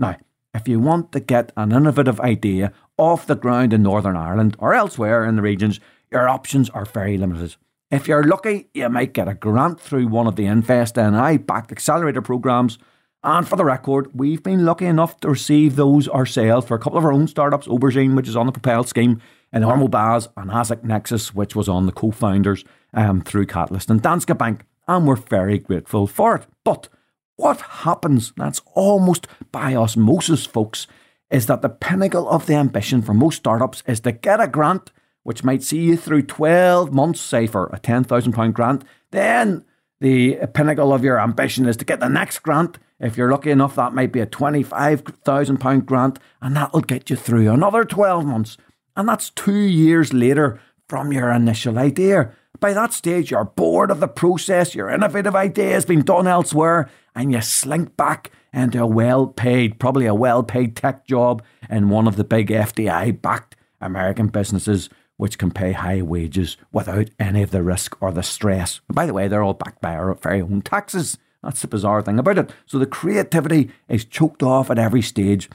Now, 0.00 0.16
if 0.52 0.66
you 0.66 0.80
want 0.80 1.12
to 1.12 1.20
get 1.20 1.52
an 1.56 1.70
innovative 1.70 2.18
idea 2.18 2.72
off 2.96 3.28
the 3.28 3.36
ground 3.36 3.72
in 3.72 3.84
Northern 3.84 4.16
Ireland 4.16 4.56
or 4.58 4.74
elsewhere 4.74 5.24
in 5.24 5.36
the 5.36 5.42
regions, 5.42 5.78
your 6.10 6.28
options 6.28 6.68
are 6.70 6.84
very 6.84 7.16
limited. 7.16 7.54
If 7.90 8.06
you're 8.06 8.24
lucky, 8.24 8.68
you 8.74 8.88
might 8.88 9.14
get 9.14 9.28
a 9.28 9.34
grant 9.34 9.80
through 9.80 10.08
one 10.08 10.26
of 10.26 10.36
the 10.36 10.46
Invest 10.46 10.96
NI 10.96 11.38
backed 11.38 11.72
accelerator 11.72 12.22
programs. 12.22 12.78
And 13.24 13.48
for 13.48 13.56
the 13.56 13.64
record, 13.64 14.10
we've 14.14 14.42
been 14.42 14.64
lucky 14.64 14.86
enough 14.86 15.18
to 15.20 15.30
receive 15.30 15.76
those 15.76 16.08
ourselves 16.08 16.66
for 16.66 16.74
a 16.74 16.78
couple 16.78 16.98
of 16.98 17.04
our 17.04 17.12
own 17.12 17.26
startups, 17.26 17.66
Aubergine, 17.66 18.14
which 18.14 18.28
is 18.28 18.36
on 18.36 18.46
the 18.46 18.52
Propel 18.52 18.84
scheme, 18.84 19.20
and 19.52 19.64
Ormo 19.64 19.90
Baz 19.90 20.28
and 20.36 20.50
ASIC 20.50 20.84
Nexus, 20.84 21.34
which 21.34 21.56
was 21.56 21.68
on 21.68 21.86
the 21.86 21.92
co 21.92 22.10
founders 22.10 22.64
um, 22.94 23.22
through 23.22 23.46
Catalyst 23.46 23.90
and 23.90 24.02
Danske 24.02 24.36
Bank 24.36 24.64
and 24.88 25.06
we're 25.06 25.16
very 25.16 25.58
grateful 25.58 26.06
for 26.06 26.34
it. 26.34 26.46
But 26.64 26.88
what 27.36 27.60
happens, 27.60 28.32
that's 28.36 28.62
almost 28.74 29.28
by 29.52 29.74
osmosis, 29.76 30.46
folks, 30.46 30.88
is 31.30 31.46
that 31.46 31.62
the 31.62 31.68
pinnacle 31.68 32.28
of 32.28 32.46
the 32.46 32.54
ambition 32.54 33.02
for 33.02 33.14
most 33.14 33.36
startups 33.36 33.82
is 33.86 34.00
to 34.00 34.12
get 34.12 34.40
a 34.40 34.48
grant 34.48 34.90
which 35.28 35.44
might 35.44 35.62
see 35.62 35.80
you 35.80 35.94
through 35.94 36.22
12 36.22 36.90
months, 36.90 37.20
say 37.20 37.46
for 37.46 37.66
a 37.66 37.78
£10,000 37.78 38.52
grant. 38.54 38.82
Then 39.10 39.62
the 40.00 40.38
pinnacle 40.54 40.90
of 40.90 41.04
your 41.04 41.20
ambition 41.20 41.66
is 41.66 41.76
to 41.76 41.84
get 41.84 42.00
the 42.00 42.08
next 42.08 42.38
grant. 42.38 42.78
If 42.98 43.18
you're 43.18 43.30
lucky 43.30 43.50
enough, 43.50 43.74
that 43.74 43.92
might 43.92 44.10
be 44.10 44.20
a 44.20 44.26
£25,000 44.26 45.84
grant, 45.84 46.18
and 46.40 46.56
that'll 46.56 46.80
get 46.80 47.10
you 47.10 47.16
through 47.16 47.50
another 47.50 47.84
12 47.84 48.24
months. 48.24 48.56
And 48.96 49.06
that's 49.06 49.28
two 49.28 49.52
years 49.52 50.14
later 50.14 50.58
from 50.88 51.12
your 51.12 51.28
initial 51.30 51.78
idea. 51.78 52.32
By 52.58 52.72
that 52.72 52.94
stage, 52.94 53.30
you're 53.30 53.44
bored 53.44 53.90
of 53.90 54.00
the 54.00 54.08
process, 54.08 54.74
your 54.74 54.88
innovative 54.88 55.36
idea 55.36 55.74
has 55.74 55.84
been 55.84 56.04
done 56.04 56.26
elsewhere, 56.26 56.88
and 57.14 57.32
you 57.32 57.42
slink 57.42 57.98
back 57.98 58.30
into 58.54 58.82
a 58.82 58.86
well 58.86 59.26
paid, 59.26 59.78
probably 59.78 60.06
a 60.06 60.14
well 60.14 60.42
paid 60.42 60.74
tech 60.74 61.06
job 61.06 61.42
in 61.68 61.90
one 61.90 62.08
of 62.08 62.16
the 62.16 62.24
big 62.24 62.48
FDI 62.48 63.20
backed 63.20 63.56
American 63.78 64.28
businesses 64.28 64.88
which 65.18 65.36
can 65.36 65.50
pay 65.50 65.72
high 65.72 66.00
wages 66.00 66.56
without 66.72 67.10
any 67.18 67.42
of 67.42 67.50
the 67.50 67.62
risk 67.62 68.00
or 68.00 68.10
the 68.10 68.22
stress. 68.22 68.80
And 68.88 68.94
by 68.94 69.04
the 69.04 69.12
way, 69.12 69.28
they're 69.28 69.42
all 69.42 69.52
backed 69.52 69.82
by 69.82 69.94
our 69.94 70.14
very 70.14 70.40
own 70.40 70.62
taxes. 70.62 71.18
That's 71.42 71.60
the 71.60 71.68
bizarre 71.68 72.02
thing 72.02 72.18
about 72.18 72.38
it. 72.38 72.50
So 72.66 72.78
the 72.78 72.86
creativity 72.86 73.70
is 73.88 74.04
choked 74.04 74.42
off 74.42 74.70
at 74.70 74.78
every 74.78 75.02
stage. 75.02 75.50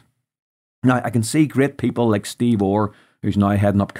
Now, 0.83 1.01
I 1.03 1.09
can 1.09 1.23
see 1.23 1.45
great 1.47 1.77
people 1.77 2.09
like 2.09 2.25
Steve 2.25 2.61
Orr, 2.61 2.93
who's 3.21 3.37
now 3.37 3.51
heading 3.51 3.81
up 3.81 3.97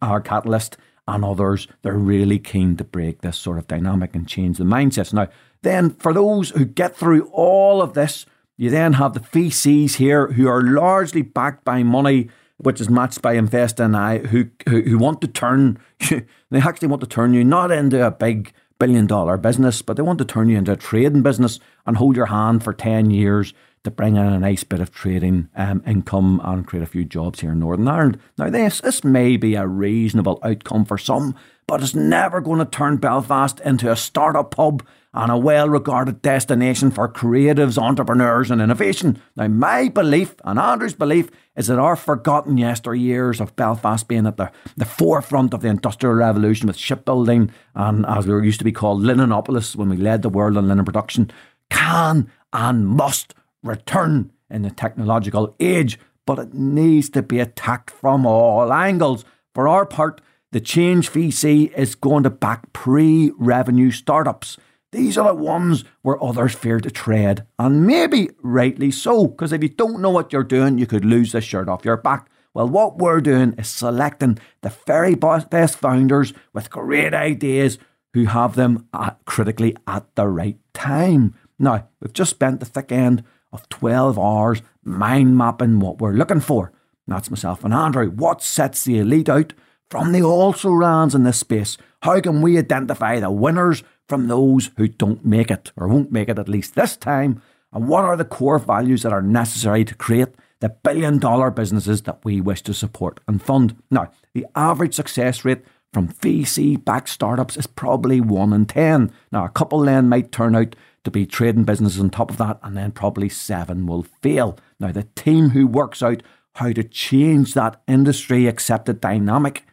our 0.00 0.20
Catalyst, 0.20 0.76
and 1.08 1.24
others. 1.24 1.66
They're 1.82 1.94
really 1.94 2.38
keen 2.38 2.76
to 2.76 2.84
break 2.84 3.20
this 3.20 3.36
sort 3.36 3.58
of 3.58 3.66
dynamic 3.66 4.14
and 4.14 4.28
change 4.28 4.58
the 4.58 4.64
mindsets. 4.64 5.12
Now, 5.12 5.28
then, 5.62 5.90
for 5.90 6.12
those 6.12 6.50
who 6.50 6.64
get 6.64 6.96
through 6.96 7.24
all 7.32 7.82
of 7.82 7.94
this, 7.94 8.26
you 8.56 8.70
then 8.70 8.94
have 8.94 9.14
the 9.14 9.20
VCs 9.20 9.94
here 9.94 10.28
who 10.32 10.46
are 10.46 10.62
largely 10.62 11.22
backed 11.22 11.64
by 11.64 11.82
money 11.82 12.28
which 12.62 12.80
is 12.80 12.90
matched 12.90 13.22
by 13.22 13.32
Invest 13.32 13.78
NI, 13.78 14.18
who, 14.28 14.46
who, 14.68 14.82
who 14.82 14.98
want 14.98 15.20
to 15.22 15.28
turn 15.28 15.78
you, 16.10 16.26
they 16.50 16.60
actually 16.60 16.88
want 16.88 17.00
to 17.00 17.06
turn 17.06 17.34
you 17.34 17.44
not 17.44 17.70
into 17.70 18.06
a 18.06 18.10
big 18.10 18.52
billion 18.78 19.06
dollar 19.06 19.36
business, 19.36 19.82
but 19.82 19.96
they 19.96 20.02
want 20.02 20.18
to 20.18 20.24
turn 20.24 20.48
you 20.48 20.58
into 20.58 20.72
a 20.72 20.76
trading 20.76 21.22
business 21.22 21.60
and 21.86 21.96
hold 21.96 22.16
your 22.16 22.26
hand 22.26 22.64
for 22.64 22.72
10 22.72 23.10
years 23.10 23.52
to 23.84 23.90
bring 23.90 24.16
in 24.16 24.26
a 24.26 24.38
nice 24.38 24.62
bit 24.64 24.80
of 24.80 24.90
trading 24.90 25.48
um, 25.56 25.82
income 25.86 26.40
and 26.44 26.66
create 26.66 26.82
a 26.82 26.86
few 26.86 27.04
jobs 27.04 27.40
here 27.40 27.52
in 27.52 27.60
Northern 27.60 27.88
Ireland. 27.88 28.18
Now, 28.36 28.50
this, 28.50 28.80
this 28.80 29.04
may 29.04 29.36
be 29.36 29.54
a 29.54 29.66
reasonable 29.66 30.38
outcome 30.42 30.84
for 30.84 30.98
some, 30.98 31.34
but 31.70 31.84
it's 31.84 31.94
never 31.94 32.40
going 32.40 32.58
to 32.58 32.64
turn 32.64 32.96
Belfast 32.96 33.60
into 33.60 33.92
a 33.92 33.94
startup 33.94 34.52
hub 34.56 34.84
and 35.14 35.30
a 35.30 35.38
well 35.38 35.68
regarded 35.68 36.20
destination 36.20 36.90
for 36.90 37.08
creatives, 37.08 37.78
entrepreneurs, 37.78 38.50
and 38.50 38.60
innovation. 38.60 39.22
Now, 39.36 39.46
my 39.46 39.88
belief 39.88 40.34
and 40.42 40.58
Andrew's 40.58 40.94
belief 40.94 41.30
is 41.54 41.68
that 41.68 41.78
our 41.78 41.94
forgotten 41.94 42.56
yesteryears 42.56 43.40
of 43.40 43.54
Belfast 43.54 44.08
being 44.08 44.26
at 44.26 44.36
the, 44.36 44.50
the 44.76 44.84
forefront 44.84 45.54
of 45.54 45.60
the 45.60 45.68
Industrial 45.68 46.12
Revolution 46.12 46.66
with 46.66 46.76
shipbuilding 46.76 47.52
and, 47.76 48.04
as 48.04 48.26
we 48.26 48.34
used 48.44 48.58
to 48.58 48.64
be 48.64 48.72
called, 48.72 49.04
Linenopolis 49.04 49.76
when 49.76 49.90
we 49.90 49.96
led 49.96 50.22
the 50.22 50.28
world 50.28 50.56
in 50.56 50.66
linen 50.66 50.84
production, 50.84 51.30
can 51.70 52.28
and 52.52 52.88
must 52.88 53.32
return 53.62 54.32
in 54.50 54.62
the 54.62 54.70
technological 54.70 55.54
age, 55.60 56.00
but 56.26 56.40
it 56.40 56.52
needs 56.52 57.08
to 57.10 57.22
be 57.22 57.38
attacked 57.38 57.92
from 57.92 58.26
all 58.26 58.72
angles. 58.72 59.24
For 59.54 59.68
our 59.68 59.86
part, 59.86 60.20
the 60.52 60.60
Change 60.60 61.10
VC 61.10 61.72
is 61.74 61.94
going 61.94 62.24
to 62.24 62.30
back 62.30 62.72
pre 62.72 63.32
revenue 63.38 63.90
startups. 63.90 64.56
These 64.92 65.16
are 65.16 65.28
the 65.28 65.34
ones 65.34 65.84
where 66.02 66.22
others 66.22 66.54
fear 66.54 66.80
to 66.80 66.90
tread, 66.90 67.46
and 67.58 67.86
maybe 67.86 68.30
rightly 68.42 68.90
so, 68.90 69.28
because 69.28 69.52
if 69.52 69.62
you 69.62 69.68
don't 69.68 70.00
know 70.00 70.10
what 70.10 70.32
you're 70.32 70.42
doing, 70.42 70.78
you 70.78 70.86
could 70.86 71.04
lose 71.04 71.30
the 71.30 71.40
shirt 71.40 71.68
off 71.68 71.84
your 71.84 71.96
back. 71.96 72.28
Well, 72.52 72.68
what 72.68 72.98
we're 72.98 73.20
doing 73.20 73.54
is 73.56 73.68
selecting 73.68 74.38
the 74.62 74.74
very 74.86 75.14
best 75.14 75.78
founders 75.78 76.32
with 76.52 76.70
great 76.70 77.14
ideas 77.14 77.78
who 78.12 78.24
have 78.24 78.56
them 78.56 78.88
at, 78.92 79.24
critically 79.24 79.76
at 79.86 80.12
the 80.16 80.26
right 80.26 80.58
time. 80.74 81.34
Now, 81.60 81.86
we've 82.00 82.12
just 82.12 82.30
spent 82.30 82.58
the 82.58 82.66
thick 82.66 82.90
end 82.90 83.22
of 83.52 83.68
12 83.68 84.18
hours 84.18 84.62
mind 84.82 85.38
mapping 85.38 85.78
what 85.78 86.00
we're 86.00 86.12
looking 86.12 86.40
for. 86.40 86.72
That's 87.06 87.30
myself 87.30 87.64
and 87.64 87.72
Andrew. 87.72 88.10
What 88.10 88.42
sets 88.42 88.84
the 88.84 88.98
elite 88.98 89.28
out 89.28 89.52
from 89.90 90.12
the 90.12 90.22
also 90.22 90.70
rans 90.70 91.14
in 91.14 91.24
this 91.24 91.38
space? 91.38 91.76
How 92.02 92.20
can 92.20 92.40
we 92.40 92.56
identify 92.56 93.18
the 93.18 93.30
winners 93.30 93.82
from 94.08 94.28
those 94.28 94.70
who 94.76 94.88
don't 94.88 95.24
make 95.24 95.50
it, 95.50 95.72
or 95.76 95.88
won't 95.88 96.12
make 96.12 96.28
it 96.28 96.38
at 96.38 96.48
least 96.48 96.74
this 96.74 96.96
time? 96.96 97.42
And 97.72 97.88
what 97.88 98.04
are 98.04 98.16
the 98.16 98.24
core 98.24 98.58
values 98.58 99.02
that 99.02 99.12
are 99.12 99.22
necessary 99.22 99.84
to 99.84 99.94
create 99.94 100.28
the 100.60 100.68
billion 100.68 101.18
dollar 101.18 101.50
businesses 101.50 102.02
that 102.02 102.24
we 102.24 102.40
wish 102.40 102.62
to 102.62 102.74
support 102.74 103.20
and 103.26 103.42
fund? 103.42 103.76
Now, 103.90 104.10
the 104.32 104.46
average 104.54 104.94
success 104.94 105.44
rate 105.44 105.62
from 105.92 106.08
VC 106.08 106.82
backed 106.82 107.08
startups 107.08 107.56
is 107.56 107.66
probably 107.66 108.20
1 108.20 108.52
in 108.52 108.66
10. 108.66 109.10
Now, 109.32 109.44
a 109.44 109.48
couple 109.48 109.80
then 109.80 110.08
might 110.08 110.30
turn 110.30 110.54
out 110.54 110.76
to 111.02 111.10
be 111.10 111.26
trading 111.26 111.64
businesses 111.64 112.00
on 112.00 112.10
top 112.10 112.30
of 112.30 112.36
that, 112.38 112.60
and 112.62 112.76
then 112.76 112.92
probably 112.92 113.28
seven 113.28 113.86
will 113.86 114.04
fail. 114.22 114.56
Now, 114.78 114.92
the 114.92 115.08
team 115.16 115.50
who 115.50 115.66
works 115.66 116.02
out 116.02 116.22
how 116.56 116.72
to 116.72 116.84
change 116.84 117.54
that 117.54 117.80
industry 117.88 118.46
accepted 118.46 119.00
dynamic 119.00 119.64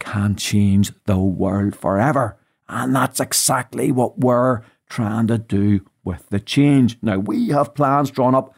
can 0.00 0.34
change 0.34 0.92
the 1.06 1.18
world 1.18 1.76
forever. 1.76 2.36
And 2.68 2.94
that's 2.94 3.20
exactly 3.20 3.92
what 3.92 4.18
we're 4.18 4.62
trying 4.88 5.28
to 5.28 5.38
do 5.38 5.86
with 6.04 6.28
the 6.30 6.40
change. 6.40 6.98
Now, 7.00 7.18
we 7.18 7.50
have 7.50 7.74
plans 7.74 8.10
drawn 8.10 8.34
up 8.34 8.54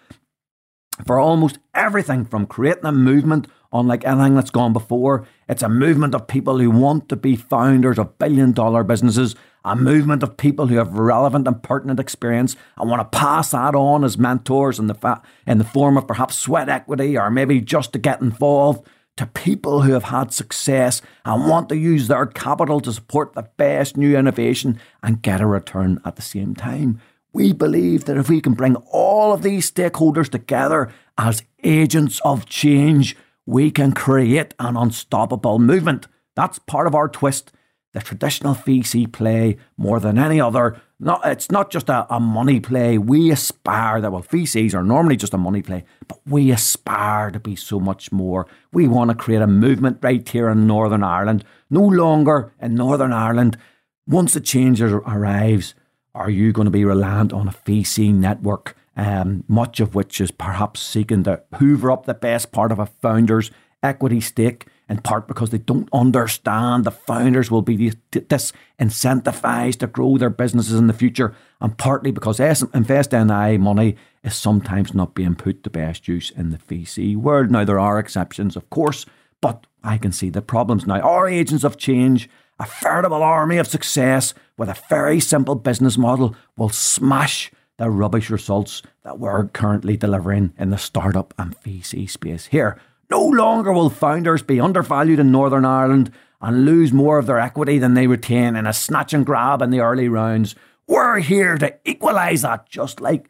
for 1.06 1.18
almost 1.18 1.58
everything 1.74 2.24
from 2.24 2.46
creating 2.46 2.86
a 2.86 2.92
movement 2.92 3.48
unlike 3.72 4.04
anything 4.04 4.34
that's 4.34 4.50
gone 4.50 4.72
before. 4.72 5.26
It's 5.48 5.62
a 5.62 5.68
movement 5.68 6.14
of 6.14 6.26
people 6.26 6.58
who 6.58 6.70
want 6.70 7.08
to 7.08 7.16
be 7.16 7.36
founders 7.36 7.98
of 7.98 8.18
billion 8.18 8.52
dollar 8.52 8.84
businesses, 8.84 9.34
a 9.64 9.74
movement 9.74 10.22
of 10.22 10.36
people 10.36 10.66
who 10.66 10.76
have 10.76 10.92
relevant 10.92 11.46
and 11.48 11.62
pertinent 11.62 11.98
experience 11.98 12.54
and 12.76 12.90
want 12.90 13.00
to 13.00 13.18
pass 13.18 13.52
that 13.52 13.74
on 13.74 14.04
as 14.04 14.18
mentors 14.18 14.78
in 14.78 14.88
the, 14.88 14.94
fa- 14.94 15.22
in 15.46 15.58
the 15.58 15.64
form 15.64 15.96
of 15.96 16.06
perhaps 16.06 16.36
sweat 16.36 16.68
equity 16.68 17.16
or 17.16 17.30
maybe 17.30 17.60
just 17.60 17.92
to 17.92 17.98
get 17.98 18.20
involved 18.20 18.86
to 19.16 19.26
people 19.26 19.82
who 19.82 19.92
have 19.92 20.04
had 20.04 20.32
success 20.32 21.02
and 21.24 21.48
want 21.48 21.68
to 21.68 21.76
use 21.76 22.08
their 22.08 22.26
capital 22.26 22.80
to 22.80 22.92
support 22.92 23.34
the 23.34 23.48
best 23.56 23.96
new 23.96 24.16
innovation 24.16 24.80
and 25.02 25.22
get 25.22 25.40
a 25.40 25.46
return 25.46 26.00
at 26.04 26.16
the 26.16 26.22
same 26.22 26.54
time. 26.54 27.00
We 27.32 27.52
believe 27.52 28.04
that 28.04 28.16
if 28.16 28.28
we 28.28 28.40
can 28.40 28.54
bring 28.54 28.76
all 28.90 29.32
of 29.32 29.42
these 29.42 29.70
stakeholders 29.70 30.28
together 30.28 30.92
as 31.18 31.42
agents 31.62 32.20
of 32.24 32.46
change, 32.46 33.16
we 33.46 33.70
can 33.70 33.92
create 33.92 34.54
an 34.58 34.76
unstoppable 34.76 35.58
movement. 35.58 36.06
That's 36.34 36.58
part 36.58 36.86
of 36.86 36.94
our 36.94 37.08
twist 37.08 37.52
the 37.92 38.00
traditional 38.00 38.54
VC 38.54 39.10
play 39.10 39.58
more 39.76 40.00
than 40.00 40.18
any 40.18 40.40
other. 40.40 40.80
Not, 40.98 41.20
it's 41.24 41.50
not 41.50 41.70
just 41.70 41.88
a, 41.88 42.06
a, 42.14 42.18
money 42.20 42.58
play. 42.58 42.96
We 42.96 43.30
aspire 43.30 44.00
that, 44.00 44.12
well, 44.12 44.22
VCs 44.22 44.74
are 44.74 44.82
normally 44.82 45.16
just 45.16 45.34
a 45.34 45.38
money 45.38 45.62
play, 45.62 45.84
but 46.08 46.20
we 46.26 46.50
aspire 46.50 47.30
to 47.30 47.40
be 47.40 47.56
so 47.56 47.78
much 47.80 48.10
more. 48.10 48.46
We 48.72 48.88
want 48.88 49.10
to 49.10 49.16
create 49.16 49.42
a 49.42 49.46
movement 49.46 49.98
right 50.00 50.26
here 50.26 50.48
in 50.48 50.66
Northern 50.66 51.02
Ireland. 51.02 51.44
No 51.68 51.82
longer 51.82 52.52
in 52.60 52.74
Northern 52.74 53.12
Ireland, 53.12 53.58
once 54.06 54.34
the 54.34 54.40
change 54.40 54.80
arrives, 54.80 55.74
are 56.14 56.30
you 56.30 56.52
going 56.52 56.66
to 56.66 56.70
be 56.70 56.84
reliant 56.84 57.32
on 57.32 57.48
a 57.48 57.52
VC 57.52 58.12
network, 58.12 58.76
um, 58.96 59.44
much 59.48 59.80
of 59.80 59.94
which 59.94 60.20
is 60.20 60.30
perhaps 60.30 60.80
seeking 60.80 61.24
to 61.24 61.42
hoover 61.56 61.90
up 61.90 62.06
the 62.06 62.14
best 62.14 62.52
part 62.52 62.72
of 62.72 62.78
a 62.78 62.86
founder's 62.86 63.50
equity 63.82 64.20
stake? 64.20 64.66
In 64.92 64.98
part 64.98 65.26
because 65.26 65.48
they 65.48 65.56
don't 65.58 65.88
understand 65.94 66.84
the 66.84 66.90
founders 66.90 67.50
will 67.50 67.62
be 67.62 67.92
disincentivized 68.10 69.78
to 69.78 69.86
grow 69.86 70.18
their 70.18 70.28
businesses 70.28 70.78
in 70.78 70.86
the 70.86 70.92
future, 70.92 71.34
and 71.62 71.78
partly 71.78 72.10
because 72.10 72.38
Invest 72.38 73.12
NI 73.12 73.56
money 73.56 73.96
is 74.22 74.36
sometimes 74.36 74.92
not 74.92 75.14
being 75.14 75.34
put 75.34 75.62
to 75.64 75.70
best 75.70 76.08
use 76.08 76.30
in 76.30 76.50
the 76.50 76.58
VC 76.58 77.16
world. 77.16 77.50
Now, 77.50 77.64
there 77.64 77.80
are 77.80 77.98
exceptions, 77.98 78.54
of 78.54 78.68
course, 78.68 79.06
but 79.40 79.66
I 79.82 79.96
can 79.96 80.12
see 80.12 80.28
the 80.28 80.42
problems 80.42 80.86
now. 80.86 81.00
Our 81.00 81.26
agents 81.26 81.64
of 81.64 81.78
change, 81.78 82.28
a 82.60 82.66
veritable 82.82 83.22
army 83.22 83.56
of 83.56 83.66
success 83.66 84.34
with 84.58 84.68
a 84.68 84.76
very 84.90 85.20
simple 85.20 85.54
business 85.54 85.96
model, 85.96 86.36
will 86.58 86.68
smash 86.68 87.50
the 87.78 87.88
rubbish 87.88 88.28
results 88.28 88.82
that 89.04 89.18
we're 89.18 89.46
currently 89.48 89.96
delivering 89.96 90.52
in 90.58 90.68
the 90.68 90.76
startup 90.76 91.32
and 91.38 91.58
VC 91.62 92.10
space 92.10 92.48
here. 92.48 92.78
No 93.12 93.26
longer 93.26 93.74
will 93.74 93.90
founders 93.90 94.42
be 94.42 94.58
undervalued 94.58 95.18
in 95.18 95.30
Northern 95.30 95.66
Ireland 95.66 96.10
and 96.40 96.64
lose 96.64 96.94
more 96.94 97.18
of 97.18 97.26
their 97.26 97.38
equity 97.38 97.76
than 97.78 97.92
they 97.92 98.06
retain 98.06 98.56
in 98.56 98.66
a 98.66 98.72
snatch 98.72 99.12
and 99.12 99.26
grab 99.26 99.60
in 99.60 99.68
the 99.68 99.80
early 99.80 100.08
rounds. 100.08 100.54
We're 100.86 101.18
here 101.18 101.58
to 101.58 101.74
equalise 101.84 102.40
that, 102.40 102.70
just 102.70 103.02
like, 103.02 103.28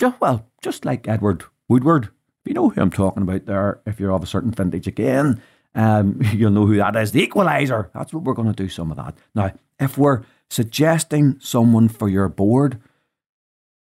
just, 0.00 0.20
well, 0.20 0.48
just 0.62 0.84
like 0.84 1.06
Edward 1.06 1.44
Woodward. 1.68 2.08
You 2.44 2.54
know 2.54 2.70
who 2.70 2.80
I'm 2.80 2.90
talking 2.90 3.22
about 3.22 3.46
there. 3.46 3.80
If 3.86 4.00
you're 4.00 4.10
of 4.10 4.24
a 4.24 4.26
certain 4.26 4.50
vintage 4.50 4.88
again, 4.88 5.40
um, 5.76 6.20
you'll 6.34 6.50
know 6.50 6.66
who 6.66 6.78
that 6.78 6.96
is. 6.96 7.12
The 7.12 7.24
equaliser. 7.24 7.88
That's 7.94 8.12
what 8.12 8.24
we're 8.24 8.34
going 8.34 8.52
to 8.52 8.62
do. 8.62 8.68
Some 8.68 8.90
of 8.90 8.96
that 8.96 9.14
now. 9.32 9.52
If 9.78 9.96
we're 9.96 10.24
suggesting 10.48 11.36
someone 11.38 11.88
for 11.88 12.08
your 12.08 12.28
board, 12.28 12.80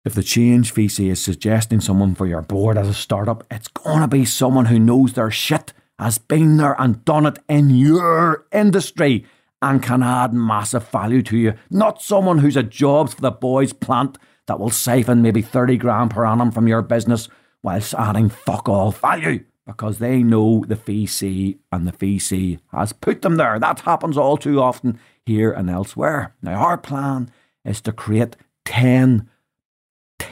if 0.05 0.13
the 0.13 0.23
change 0.23 0.73
VC 0.73 1.09
is 1.09 1.21
suggesting 1.21 1.81
someone 1.81 2.13
for 2.13 2.27
your 2.27 2.43
board 2.43 2.77
as 2.77 2.87
a 2.87 2.93
startup, 2.93 3.43
it's 3.49 3.67
going 3.67 4.01
to 4.01 4.07
be 4.07 4.23
someone 4.23 4.65
who 4.65 4.79
knows 4.79 5.13
their 5.13 5.31
shit, 5.31 5.73
has 5.97 6.17
been 6.19 6.57
there 6.57 6.79
and 6.79 7.03
done 7.03 7.25
it 7.25 7.39
in 7.49 7.71
your 7.71 8.45
industry, 8.51 9.25
and 9.61 9.81
can 9.81 10.03
add 10.03 10.33
massive 10.33 10.87
value 10.89 11.23
to 11.23 11.37
you. 11.37 11.53
Not 11.71 12.01
someone 12.01 12.37
who's 12.37 12.55
a 12.55 12.63
jobs 12.63 13.15
for 13.15 13.21
the 13.21 13.31
boys 13.31 13.73
plant 13.73 14.17
that 14.45 14.59
will 14.59 14.69
siphon 14.69 15.23
maybe 15.23 15.41
30 15.41 15.77
grand 15.77 16.11
per 16.11 16.23
annum 16.23 16.51
from 16.51 16.67
your 16.67 16.83
business 16.83 17.27
whilst 17.63 17.95
adding 17.95 18.29
fuck 18.29 18.69
all 18.69 18.91
value. 18.91 19.43
because 19.65 19.97
they 19.97 20.21
know 20.21 20.63
the 20.67 20.75
VC 20.75 21.57
and 21.71 21.87
the 21.87 21.91
VC 21.91 22.59
has 22.71 22.93
put 22.93 23.21
them 23.21 23.37
there. 23.37 23.59
That 23.59 23.79
happens 23.81 24.17
all 24.17 24.37
too 24.37 24.61
often 24.61 24.99
here 25.25 25.51
and 25.51 25.69
elsewhere. 25.69 26.35
Now, 26.41 26.61
our 26.61 26.77
plan 26.77 27.31
is 27.63 27.81
to 27.81 27.91
create 27.91 28.35
10, 28.65 29.27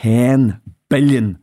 10 0.03 0.59
billion 0.89 1.39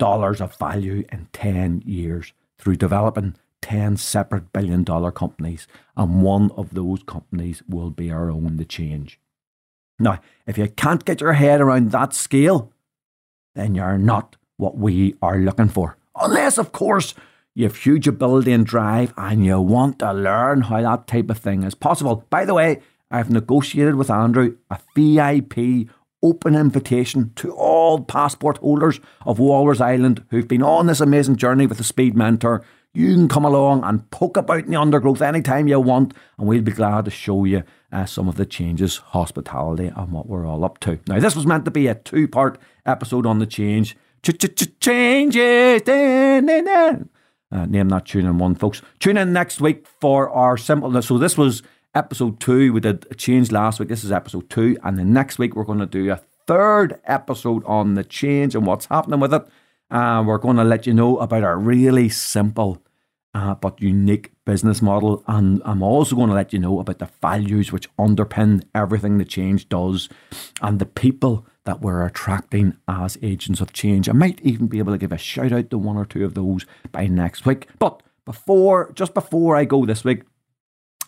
dollars 0.00 0.40
of 0.40 0.56
value 0.56 1.04
in 1.12 1.28
10 1.32 1.84
years 1.86 2.32
through 2.58 2.74
developing 2.74 3.36
10 3.62 3.98
separate 3.98 4.52
billion 4.52 4.82
dollar 4.82 5.12
companies. 5.12 5.68
And 5.96 6.20
one 6.20 6.50
of 6.56 6.74
those 6.74 7.04
companies 7.04 7.62
will 7.68 7.90
be 7.90 8.10
our 8.10 8.28
own, 8.28 8.56
The 8.56 8.64
Change. 8.64 9.20
Now, 10.00 10.18
if 10.44 10.58
you 10.58 10.66
can't 10.66 11.04
get 11.04 11.20
your 11.20 11.34
head 11.34 11.60
around 11.60 11.92
that 11.92 12.12
scale, 12.12 12.72
then 13.54 13.76
you're 13.76 13.96
not 13.96 14.34
what 14.56 14.76
we 14.76 15.14
are 15.22 15.38
looking 15.38 15.68
for. 15.68 15.96
Unless, 16.20 16.58
of 16.58 16.72
course, 16.72 17.14
you 17.54 17.62
have 17.62 17.76
huge 17.76 18.08
ability 18.08 18.50
and 18.50 18.66
drive 18.66 19.14
and 19.16 19.46
you 19.46 19.60
want 19.60 20.00
to 20.00 20.12
learn 20.12 20.62
how 20.62 20.82
that 20.82 21.06
type 21.06 21.30
of 21.30 21.38
thing 21.38 21.62
is 21.62 21.76
possible. 21.76 22.24
By 22.28 22.44
the 22.44 22.54
way, 22.54 22.80
I've 23.08 23.30
negotiated 23.30 23.94
with 23.94 24.10
Andrew 24.10 24.56
a 24.68 24.80
VIP 24.96 25.88
open 26.22 26.54
invitation 26.54 27.32
to 27.36 27.52
all 27.52 27.79
passport 27.98 28.58
holders 28.58 29.00
of 29.26 29.38
Walrus 29.38 29.80
Island 29.80 30.24
who've 30.30 30.48
been 30.48 30.62
on 30.62 30.86
this 30.86 31.00
amazing 31.00 31.36
journey 31.36 31.66
with 31.66 31.78
the 31.78 31.84
Speed 31.84 32.16
Mentor. 32.16 32.64
You 32.92 33.14
can 33.14 33.28
come 33.28 33.44
along 33.44 33.84
and 33.84 34.10
poke 34.10 34.36
about 34.36 34.64
in 34.64 34.70
the 34.70 34.80
undergrowth 34.80 35.22
anytime 35.22 35.68
you 35.68 35.78
want, 35.78 36.12
and 36.38 36.48
we'll 36.48 36.62
be 36.62 36.72
glad 36.72 37.04
to 37.04 37.10
show 37.10 37.44
you 37.44 37.62
uh, 37.92 38.04
some 38.04 38.28
of 38.28 38.36
the 38.36 38.46
changes, 38.46 38.96
hospitality, 38.96 39.92
and 39.94 40.12
what 40.12 40.26
we're 40.26 40.46
all 40.46 40.64
up 40.64 40.80
to. 40.80 40.98
Now, 41.06 41.20
this 41.20 41.36
was 41.36 41.46
meant 41.46 41.64
to 41.66 41.70
be 41.70 41.86
a 41.86 41.94
two 41.94 42.26
part 42.26 42.58
episode 42.84 43.26
on 43.26 43.38
the 43.38 43.46
change. 43.46 43.96
Changes. 44.80 45.82
Uh, 47.52 47.66
name 47.66 47.88
that 47.88 48.06
tune 48.06 48.26
in 48.26 48.38
one, 48.38 48.54
folks. 48.54 48.82
Tune 48.98 49.16
in 49.16 49.32
next 49.32 49.60
week 49.60 49.86
for 50.00 50.30
our 50.30 50.56
simple. 50.56 51.00
So 51.02 51.18
this 51.18 51.38
was 51.38 51.62
episode 51.94 52.40
two. 52.40 52.72
We 52.72 52.80
did 52.80 53.06
a 53.10 53.14
change 53.14 53.50
last 53.50 53.80
week. 53.80 53.88
This 53.88 54.04
is 54.04 54.12
episode 54.12 54.50
two, 54.50 54.76
and 54.82 54.98
the 54.98 55.04
next 55.04 55.38
week 55.38 55.56
we're 55.56 55.64
going 55.64 55.78
to 55.78 55.86
do 55.86 56.10
a 56.10 56.20
third 56.50 57.00
episode 57.04 57.62
on 57.64 57.94
the 57.94 58.02
change 58.02 58.56
and 58.56 58.66
what's 58.66 58.86
happening 58.86 59.20
with 59.20 59.32
it. 59.32 59.46
Uh, 59.88 60.24
we're 60.26 60.36
going 60.36 60.56
to 60.56 60.64
let 60.64 60.84
you 60.84 60.92
know 60.92 61.16
about 61.18 61.44
a 61.44 61.54
really 61.54 62.08
simple 62.08 62.82
uh, 63.32 63.54
but 63.54 63.80
unique 63.80 64.32
business 64.44 64.82
model. 64.82 65.22
And 65.28 65.62
I'm 65.64 65.80
also 65.80 66.16
going 66.16 66.28
to 66.28 66.34
let 66.34 66.52
you 66.52 66.58
know 66.58 66.80
about 66.80 66.98
the 66.98 67.08
values 67.22 67.70
which 67.70 67.88
underpin 67.98 68.64
everything 68.74 69.18
the 69.18 69.24
change 69.24 69.68
does 69.68 70.08
and 70.60 70.80
the 70.80 70.86
people 70.86 71.46
that 71.66 71.82
we're 71.82 72.04
attracting 72.04 72.76
as 72.88 73.16
agents 73.22 73.60
of 73.60 73.72
change. 73.72 74.08
I 74.08 74.12
might 74.12 74.40
even 74.40 74.66
be 74.66 74.80
able 74.80 74.92
to 74.92 74.98
give 74.98 75.12
a 75.12 75.18
shout 75.18 75.52
out 75.52 75.70
to 75.70 75.78
one 75.78 75.96
or 75.96 76.04
two 76.04 76.24
of 76.24 76.34
those 76.34 76.66
by 76.90 77.06
next 77.06 77.46
week. 77.46 77.68
But 77.78 78.02
before, 78.24 78.90
just 78.94 79.14
before 79.14 79.54
I 79.54 79.66
go 79.66 79.86
this 79.86 80.02
week, 80.02 80.24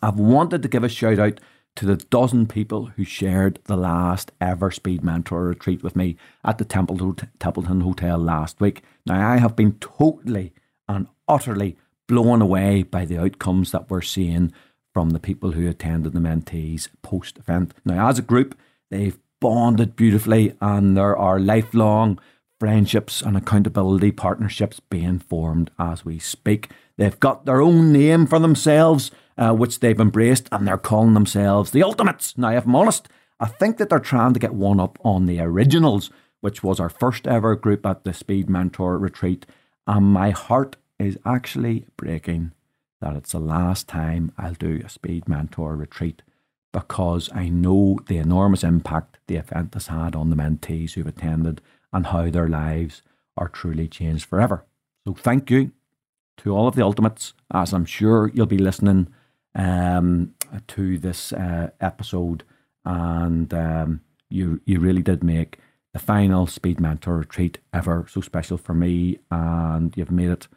I've 0.04 0.20
wanted 0.20 0.62
to 0.62 0.68
give 0.68 0.84
a 0.84 0.88
shout 0.88 1.18
out 1.18 1.40
to 1.76 1.86
the 1.86 1.96
dozen 1.96 2.46
people 2.46 2.86
who 2.96 3.04
shared 3.04 3.58
the 3.64 3.76
last 3.76 4.30
ever 4.40 4.70
Speed 4.70 5.02
Mentor 5.02 5.44
retreat 5.44 5.82
with 5.82 5.96
me 5.96 6.16
at 6.44 6.58
the 6.58 6.64
Templeton 6.64 7.80
Hotel 7.80 8.18
last 8.18 8.60
week. 8.60 8.82
Now, 9.06 9.30
I 9.30 9.38
have 9.38 9.56
been 9.56 9.74
totally 9.80 10.52
and 10.88 11.06
utterly 11.26 11.76
blown 12.08 12.42
away 12.42 12.82
by 12.82 13.04
the 13.04 13.18
outcomes 13.18 13.72
that 13.72 13.88
we're 13.88 14.02
seeing 14.02 14.52
from 14.92 15.10
the 15.10 15.20
people 15.20 15.52
who 15.52 15.68
attended 15.68 16.12
the 16.12 16.20
mentees 16.20 16.88
post 17.00 17.38
event. 17.38 17.72
Now, 17.84 18.08
as 18.08 18.18
a 18.18 18.22
group, 18.22 18.54
they've 18.90 19.18
bonded 19.40 19.96
beautifully, 19.96 20.54
and 20.60 20.96
there 20.96 21.16
are 21.16 21.40
lifelong 21.40 22.20
friendships 22.60 23.22
and 23.22 23.36
accountability 23.36 24.12
partnerships 24.12 24.78
being 24.78 25.18
formed 25.18 25.70
as 25.78 26.04
we 26.04 26.18
speak. 26.18 26.70
They've 26.96 27.18
got 27.18 27.46
their 27.46 27.62
own 27.62 27.92
name 27.92 28.26
for 28.26 28.38
themselves, 28.38 29.10
uh, 29.36 29.52
which 29.52 29.80
they've 29.80 30.00
embraced, 30.00 30.48
and 30.52 30.66
they're 30.66 30.78
calling 30.78 31.14
themselves 31.14 31.70
the 31.70 31.82
Ultimates. 31.82 32.36
Now, 32.36 32.50
if 32.50 32.64
I'm 32.64 32.76
honest, 32.76 33.08
I 33.40 33.46
think 33.46 33.78
that 33.78 33.88
they're 33.88 33.98
trying 33.98 34.34
to 34.34 34.40
get 34.40 34.54
one 34.54 34.80
up 34.80 34.98
on 35.04 35.26
the 35.26 35.40
originals, 35.40 36.10
which 36.40 36.62
was 36.62 36.78
our 36.78 36.88
first 36.88 37.26
ever 37.26 37.56
group 37.56 37.84
at 37.84 38.04
the 38.04 38.12
Speed 38.12 38.48
Mentor 38.48 38.98
retreat. 38.98 39.46
And 39.86 40.12
my 40.12 40.30
heart 40.30 40.76
is 40.98 41.18
actually 41.24 41.86
breaking 41.96 42.52
that 43.00 43.16
it's 43.16 43.32
the 43.32 43.40
last 43.40 43.88
time 43.88 44.32
I'll 44.38 44.54
do 44.54 44.80
a 44.84 44.88
Speed 44.88 45.28
Mentor 45.28 45.76
retreat 45.76 46.22
because 46.72 47.28
I 47.34 47.48
know 47.48 47.98
the 48.06 48.18
enormous 48.18 48.64
impact 48.64 49.18
the 49.26 49.36
event 49.36 49.74
has 49.74 49.88
had 49.88 50.14
on 50.14 50.30
the 50.30 50.36
mentees 50.36 50.92
who've 50.92 51.06
attended 51.06 51.60
and 51.92 52.06
how 52.06 52.30
their 52.30 52.48
lives 52.48 53.02
are 53.36 53.48
truly 53.48 53.88
changed 53.88 54.24
forever. 54.24 54.64
So 55.06 55.14
thank 55.14 55.50
you 55.50 55.72
to 56.38 56.56
all 56.56 56.68
of 56.68 56.74
the 56.76 56.84
ultimates, 56.84 57.34
as 57.52 57.72
I'm 57.72 57.84
sure 57.84 58.30
you'll 58.32 58.46
be 58.46 58.58
listening 58.58 59.08
um, 59.54 60.34
to 60.68 60.98
this 60.98 61.32
uh, 61.32 61.70
episode, 61.80 62.44
and 62.84 63.52
um, 63.52 64.00
you 64.28 64.60
you 64.64 64.80
really 64.80 65.02
did 65.02 65.22
make 65.22 65.58
the 65.92 65.98
final 65.98 66.46
Speed 66.46 66.80
Mentor 66.80 67.18
retreat 67.18 67.58
ever 67.72 68.06
so 68.08 68.20
special 68.20 68.56
for 68.56 68.74
me, 68.74 69.18
and 69.30 69.96
you've 69.96 70.10
made 70.10 70.30
it 70.30 70.48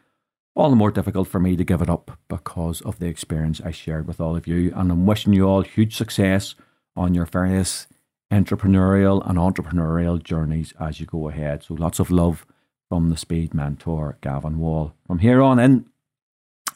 all 0.54 0.70
the 0.70 0.76
more 0.76 0.90
difficult 0.90 1.28
for 1.28 1.38
me 1.38 1.54
to 1.54 1.64
give 1.64 1.82
it 1.82 1.90
up 1.90 2.18
because 2.28 2.80
of 2.80 2.98
the 2.98 3.06
experience 3.06 3.60
I 3.60 3.70
shared 3.70 4.08
with 4.08 4.20
all 4.20 4.34
of 4.34 4.46
you. 4.46 4.72
And 4.74 4.90
I'm 4.90 5.04
wishing 5.04 5.34
you 5.34 5.46
all 5.46 5.60
huge 5.60 5.94
success 5.94 6.54
on 6.96 7.12
your 7.12 7.26
various 7.26 7.86
entrepreneurial 8.32 9.28
and 9.28 9.38
entrepreneurial 9.38 10.22
journeys 10.22 10.72
as 10.80 10.98
you 10.98 11.06
go 11.06 11.28
ahead. 11.28 11.62
So 11.62 11.74
lots 11.74 11.98
of 11.98 12.10
love 12.10 12.46
from 12.88 13.10
the 13.10 13.18
Speed 13.18 13.52
Mentor, 13.52 14.16
Gavan 14.22 14.58
Wall. 14.58 14.94
From 15.06 15.18
here 15.18 15.42
on 15.42 15.58
in, 15.58 15.86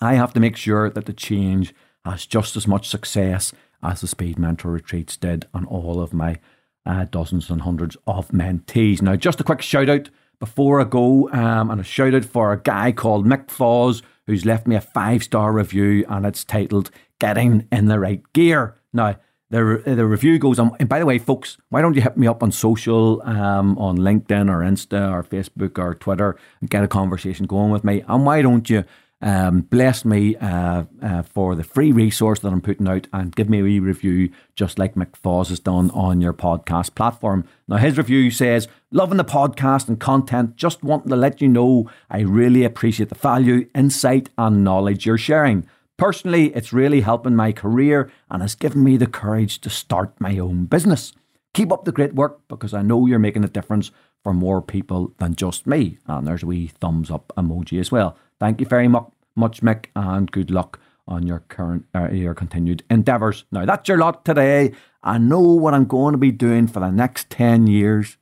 I 0.00 0.14
have 0.14 0.34
to 0.34 0.40
make 0.40 0.56
sure 0.56 0.90
that 0.90 1.06
the 1.06 1.12
change 1.14 1.74
has 2.04 2.26
just 2.26 2.56
as 2.56 2.66
much 2.66 2.88
success 2.88 3.52
as 3.82 4.00
the 4.00 4.06
Speed 4.06 4.38
Mentor 4.38 4.70
retreats 4.70 5.16
did 5.16 5.46
on 5.54 5.64
all 5.66 6.00
of 6.00 6.12
my 6.12 6.38
uh, 6.86 7.04
dozens 7.10 7.50
and 7.50 7.62
hundreds 7.62 7.96
of 8.06 8.28
mentees. 8.28 9.02
Now, 9.02 9.16
just 9.16 9.40
a 9.40 9.44
quick 9.44 9.62
shout 9.62 9.88
out 9.88 10.10
before 10.38 10.80
I 10.80 10.84
go, 10.84 11.30
um, 11.30 11.70
and 11.70 11.80
a 11.80 11.84
shout 11.84 12.14
out 12.14 12.24
for 12.24 12.52
a 12.52 12.60
guy 12.60 12.92
called 12.92 13.26
Mick 13.26 13.48
Foz 13.48 14.02
who's 14.30 14.46
left 14.46 14.64
me 14.64 14.76
a 14.76 14.80
five 14.80 15.24
star 15.24 15.52
review, 15.52 16.04
and 16.08 16.24
it's 16.24 16.44
titled 16.44 16.90
"Getting 17.18 17.66
in 17.72 17.86
the 17.86 17.98
Right 17.98 18.22
Gear." 18.32 18.76
Now, 18.92 19.16
the 19.50 19.82
the 19.84 20.06
review 20.06 20.38
goes 20.38 20.60
on. 20.60 20.70
And 20.78 20.88
by 20.88 21.00
the 21.00 21.06
way, 21.06 21.18
folks, 21.18 21.58
why 21.68 21.82
don't 21.82 21.94
you 21.94 22.02
hit 22.02 22.16
me 22.16 22.28
up 22.28 22.42
on 22.42 22.52
social, 22.52 23.20
um, 23.22 23.76
on 23.76 23.98
LinkedIn 23.98 24.48
or 24.48 24.60
Insta 24.60 25.12
or 25.12 25.24
Facebook 25.24 25.78
or 25.78 25.96
Twitter, 25.96 26.38
and 26.60 26.70
get 26.70 26.84
a 26.84 26.88
conversation 26.88 27.46
going 27.46 27.72
with 27.72 27.82
me? 27.82 28.04
And 28.06 28.24
why 28.24 28.40
don't 28.40 28.70
you 28.70 28.84
um, 29.22 29.62
bless 29.62 30.04
me 30.04 30.36
uh, 30.36 30.84
uh, 31.02 31.22
for 31.22 31.54
the 31.54 31.64
free 31.64 31.92
resource 31.92 32.40
that 32.40 32.52
I'm 32.52 32.62
putting 32.62 32.88
out 32.88 33.06
and 33.12 33.34
give 33.34 33.50
me 33.50 33.60
a 33.60 33.62
wee 33.62 33.78
review, 33.78 34.30
just 34.54 34.78
like 34.78 34.94
McFaws 34.94 35.48
has 35.48 35.60
done 35.60 35.90
on 35.90 36.20
your 36.20 36.32
podcast 36.32 36.94
platform. 36.94 37.44
Now, 37.68 37.76
his 37.76 37.98
review 37.98 38.30
says, 38.30 38.68
Loving 38.90 39.18
the 39.18 39.24
podcast 39.24 39.88
and 39.88 40.00
content, 40.00 40.56
just 40.56 40.82
wanting 40.82 41.10
to 41.10 41.16
let 41.16 41.40
you 41.40 41.48
know 41.48 41.88
I 42.08 42.20
really 42.20 42.64
appreciate 42.64 43.10
the 43.10 43.14
value, 43.14 43.68
insight, 43.74 44.30
and 44.38 44.64
knowledge 44.64 45.06
you're 45.06 45.18
sharing. 45.18 45.66
Personally, 45.96 46.46
it's 46.54 46.72
really 46.72 47.02
helping 47.02 47.36
my 47.36 47.52
career 47.52 48.10
and 48.30 48.40
has 48.40 48.54
given 48.54 48.82
me 48.82 48.96
the 48.96 49.06
courage 49.06 49.60
to 49.60 49.70
start 49.70 50.18
my 50.18 50.38
own 50.38 50.64
business. 50.64 51.12
Keep 51.52 51.72
up 51.72 51.84
the 51.84 51.92
great 51.92 52.14
work 52.14 52.40
because 52.48 52.72
I 52.72 52.80
know 52.80 53.06
you're 53.06 53.18
making 53.18 53.44
a 53.44 53.48
difference 53.48 53.90
for 54.22 54.32
more 54.32 54.62
people 54.62 55.12
than 55.18 55.34
just 55.34 55.66
me. 55.66 55.98
And 56.06 56.26
there's 56.26 56.42
a 56.42 56.46
wee 56.46 56.68
thumbs 56.68 57.10
up 57.10 57.32
emoji 57.36 57.78
as 57.78 57.92
well. 57.92 58.16
Thank 58.40 58.60
you 58.60 58.66
very 58.66 58.88
much, 58.88 59.06
much 59.36 59.60
Mick, 59.60 59.86
and 59.94 60.30
good 60.32 60.50
luck 60.50 60.80
on 61.06 61.26
your 61.26 61.40
current 61.48 61.84
uh, 61.94 62.08
your 62.10 62.34
continued 62.34 62.82
endeavours. 62.88 63.44
Now 63.52 63.66
that's 63.66 63.88
your 63.88 63.98
lot 63.98 64.24
today. 64.24 64.72
I 65.02 65.18
know 65.18 65.40
what 65.40 65.74
I'm 65.74 65.84
going 65.84 66.12
to 66.12 66.18
be 66.18 66.32
doing 66.32 66.66
for 66.66 66.80
the 66.80 66.90
next 66.90 67.28
ten 67.30 67.66
years. 67.66 68.16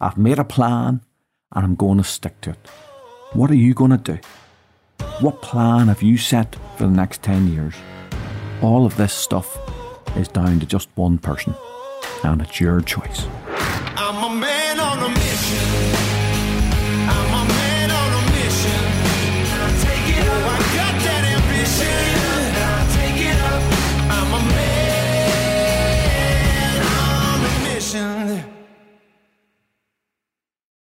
I've 0.00 0.16
made 0.16 0.38
a 0.38 0.44
plan, 0.44 1.02
and 1.52 1.64
I'm 1.64 1.74
going 1.74 1.98
to 1.98 2.04
stick 2.04 2.40
to 2.42 2.50
it. 2.50 2.68
What 3.32 3.50
are 3.50 3.56
you 3.56 3.74
going 3.74 3.90
to 3.90 3.96
do? 3.96 4.18
What 5.20 5.42
plan 5.42 5.88
have 5.88 6.02
you 6.02 6.16
set 6.16 6.56
for 6.76 6.84
the 6.84 6.92
next 6.92 7.22
ten 7.22 7.52
years? 7.52 7.74
All 8.62 8.86
of 8.86 8.96
this 8.96 9.12
stuff 9.12 9.58
is 10.16 10.28
down 10.28 10.60
to 10.60 10.66
just 10.66 10.88
one 10.94 11.18
person, 11.18 11.54
and 12.22 12.40
it's 12.40 12.60
your 12.60 12.80
choice. 12.80 13.26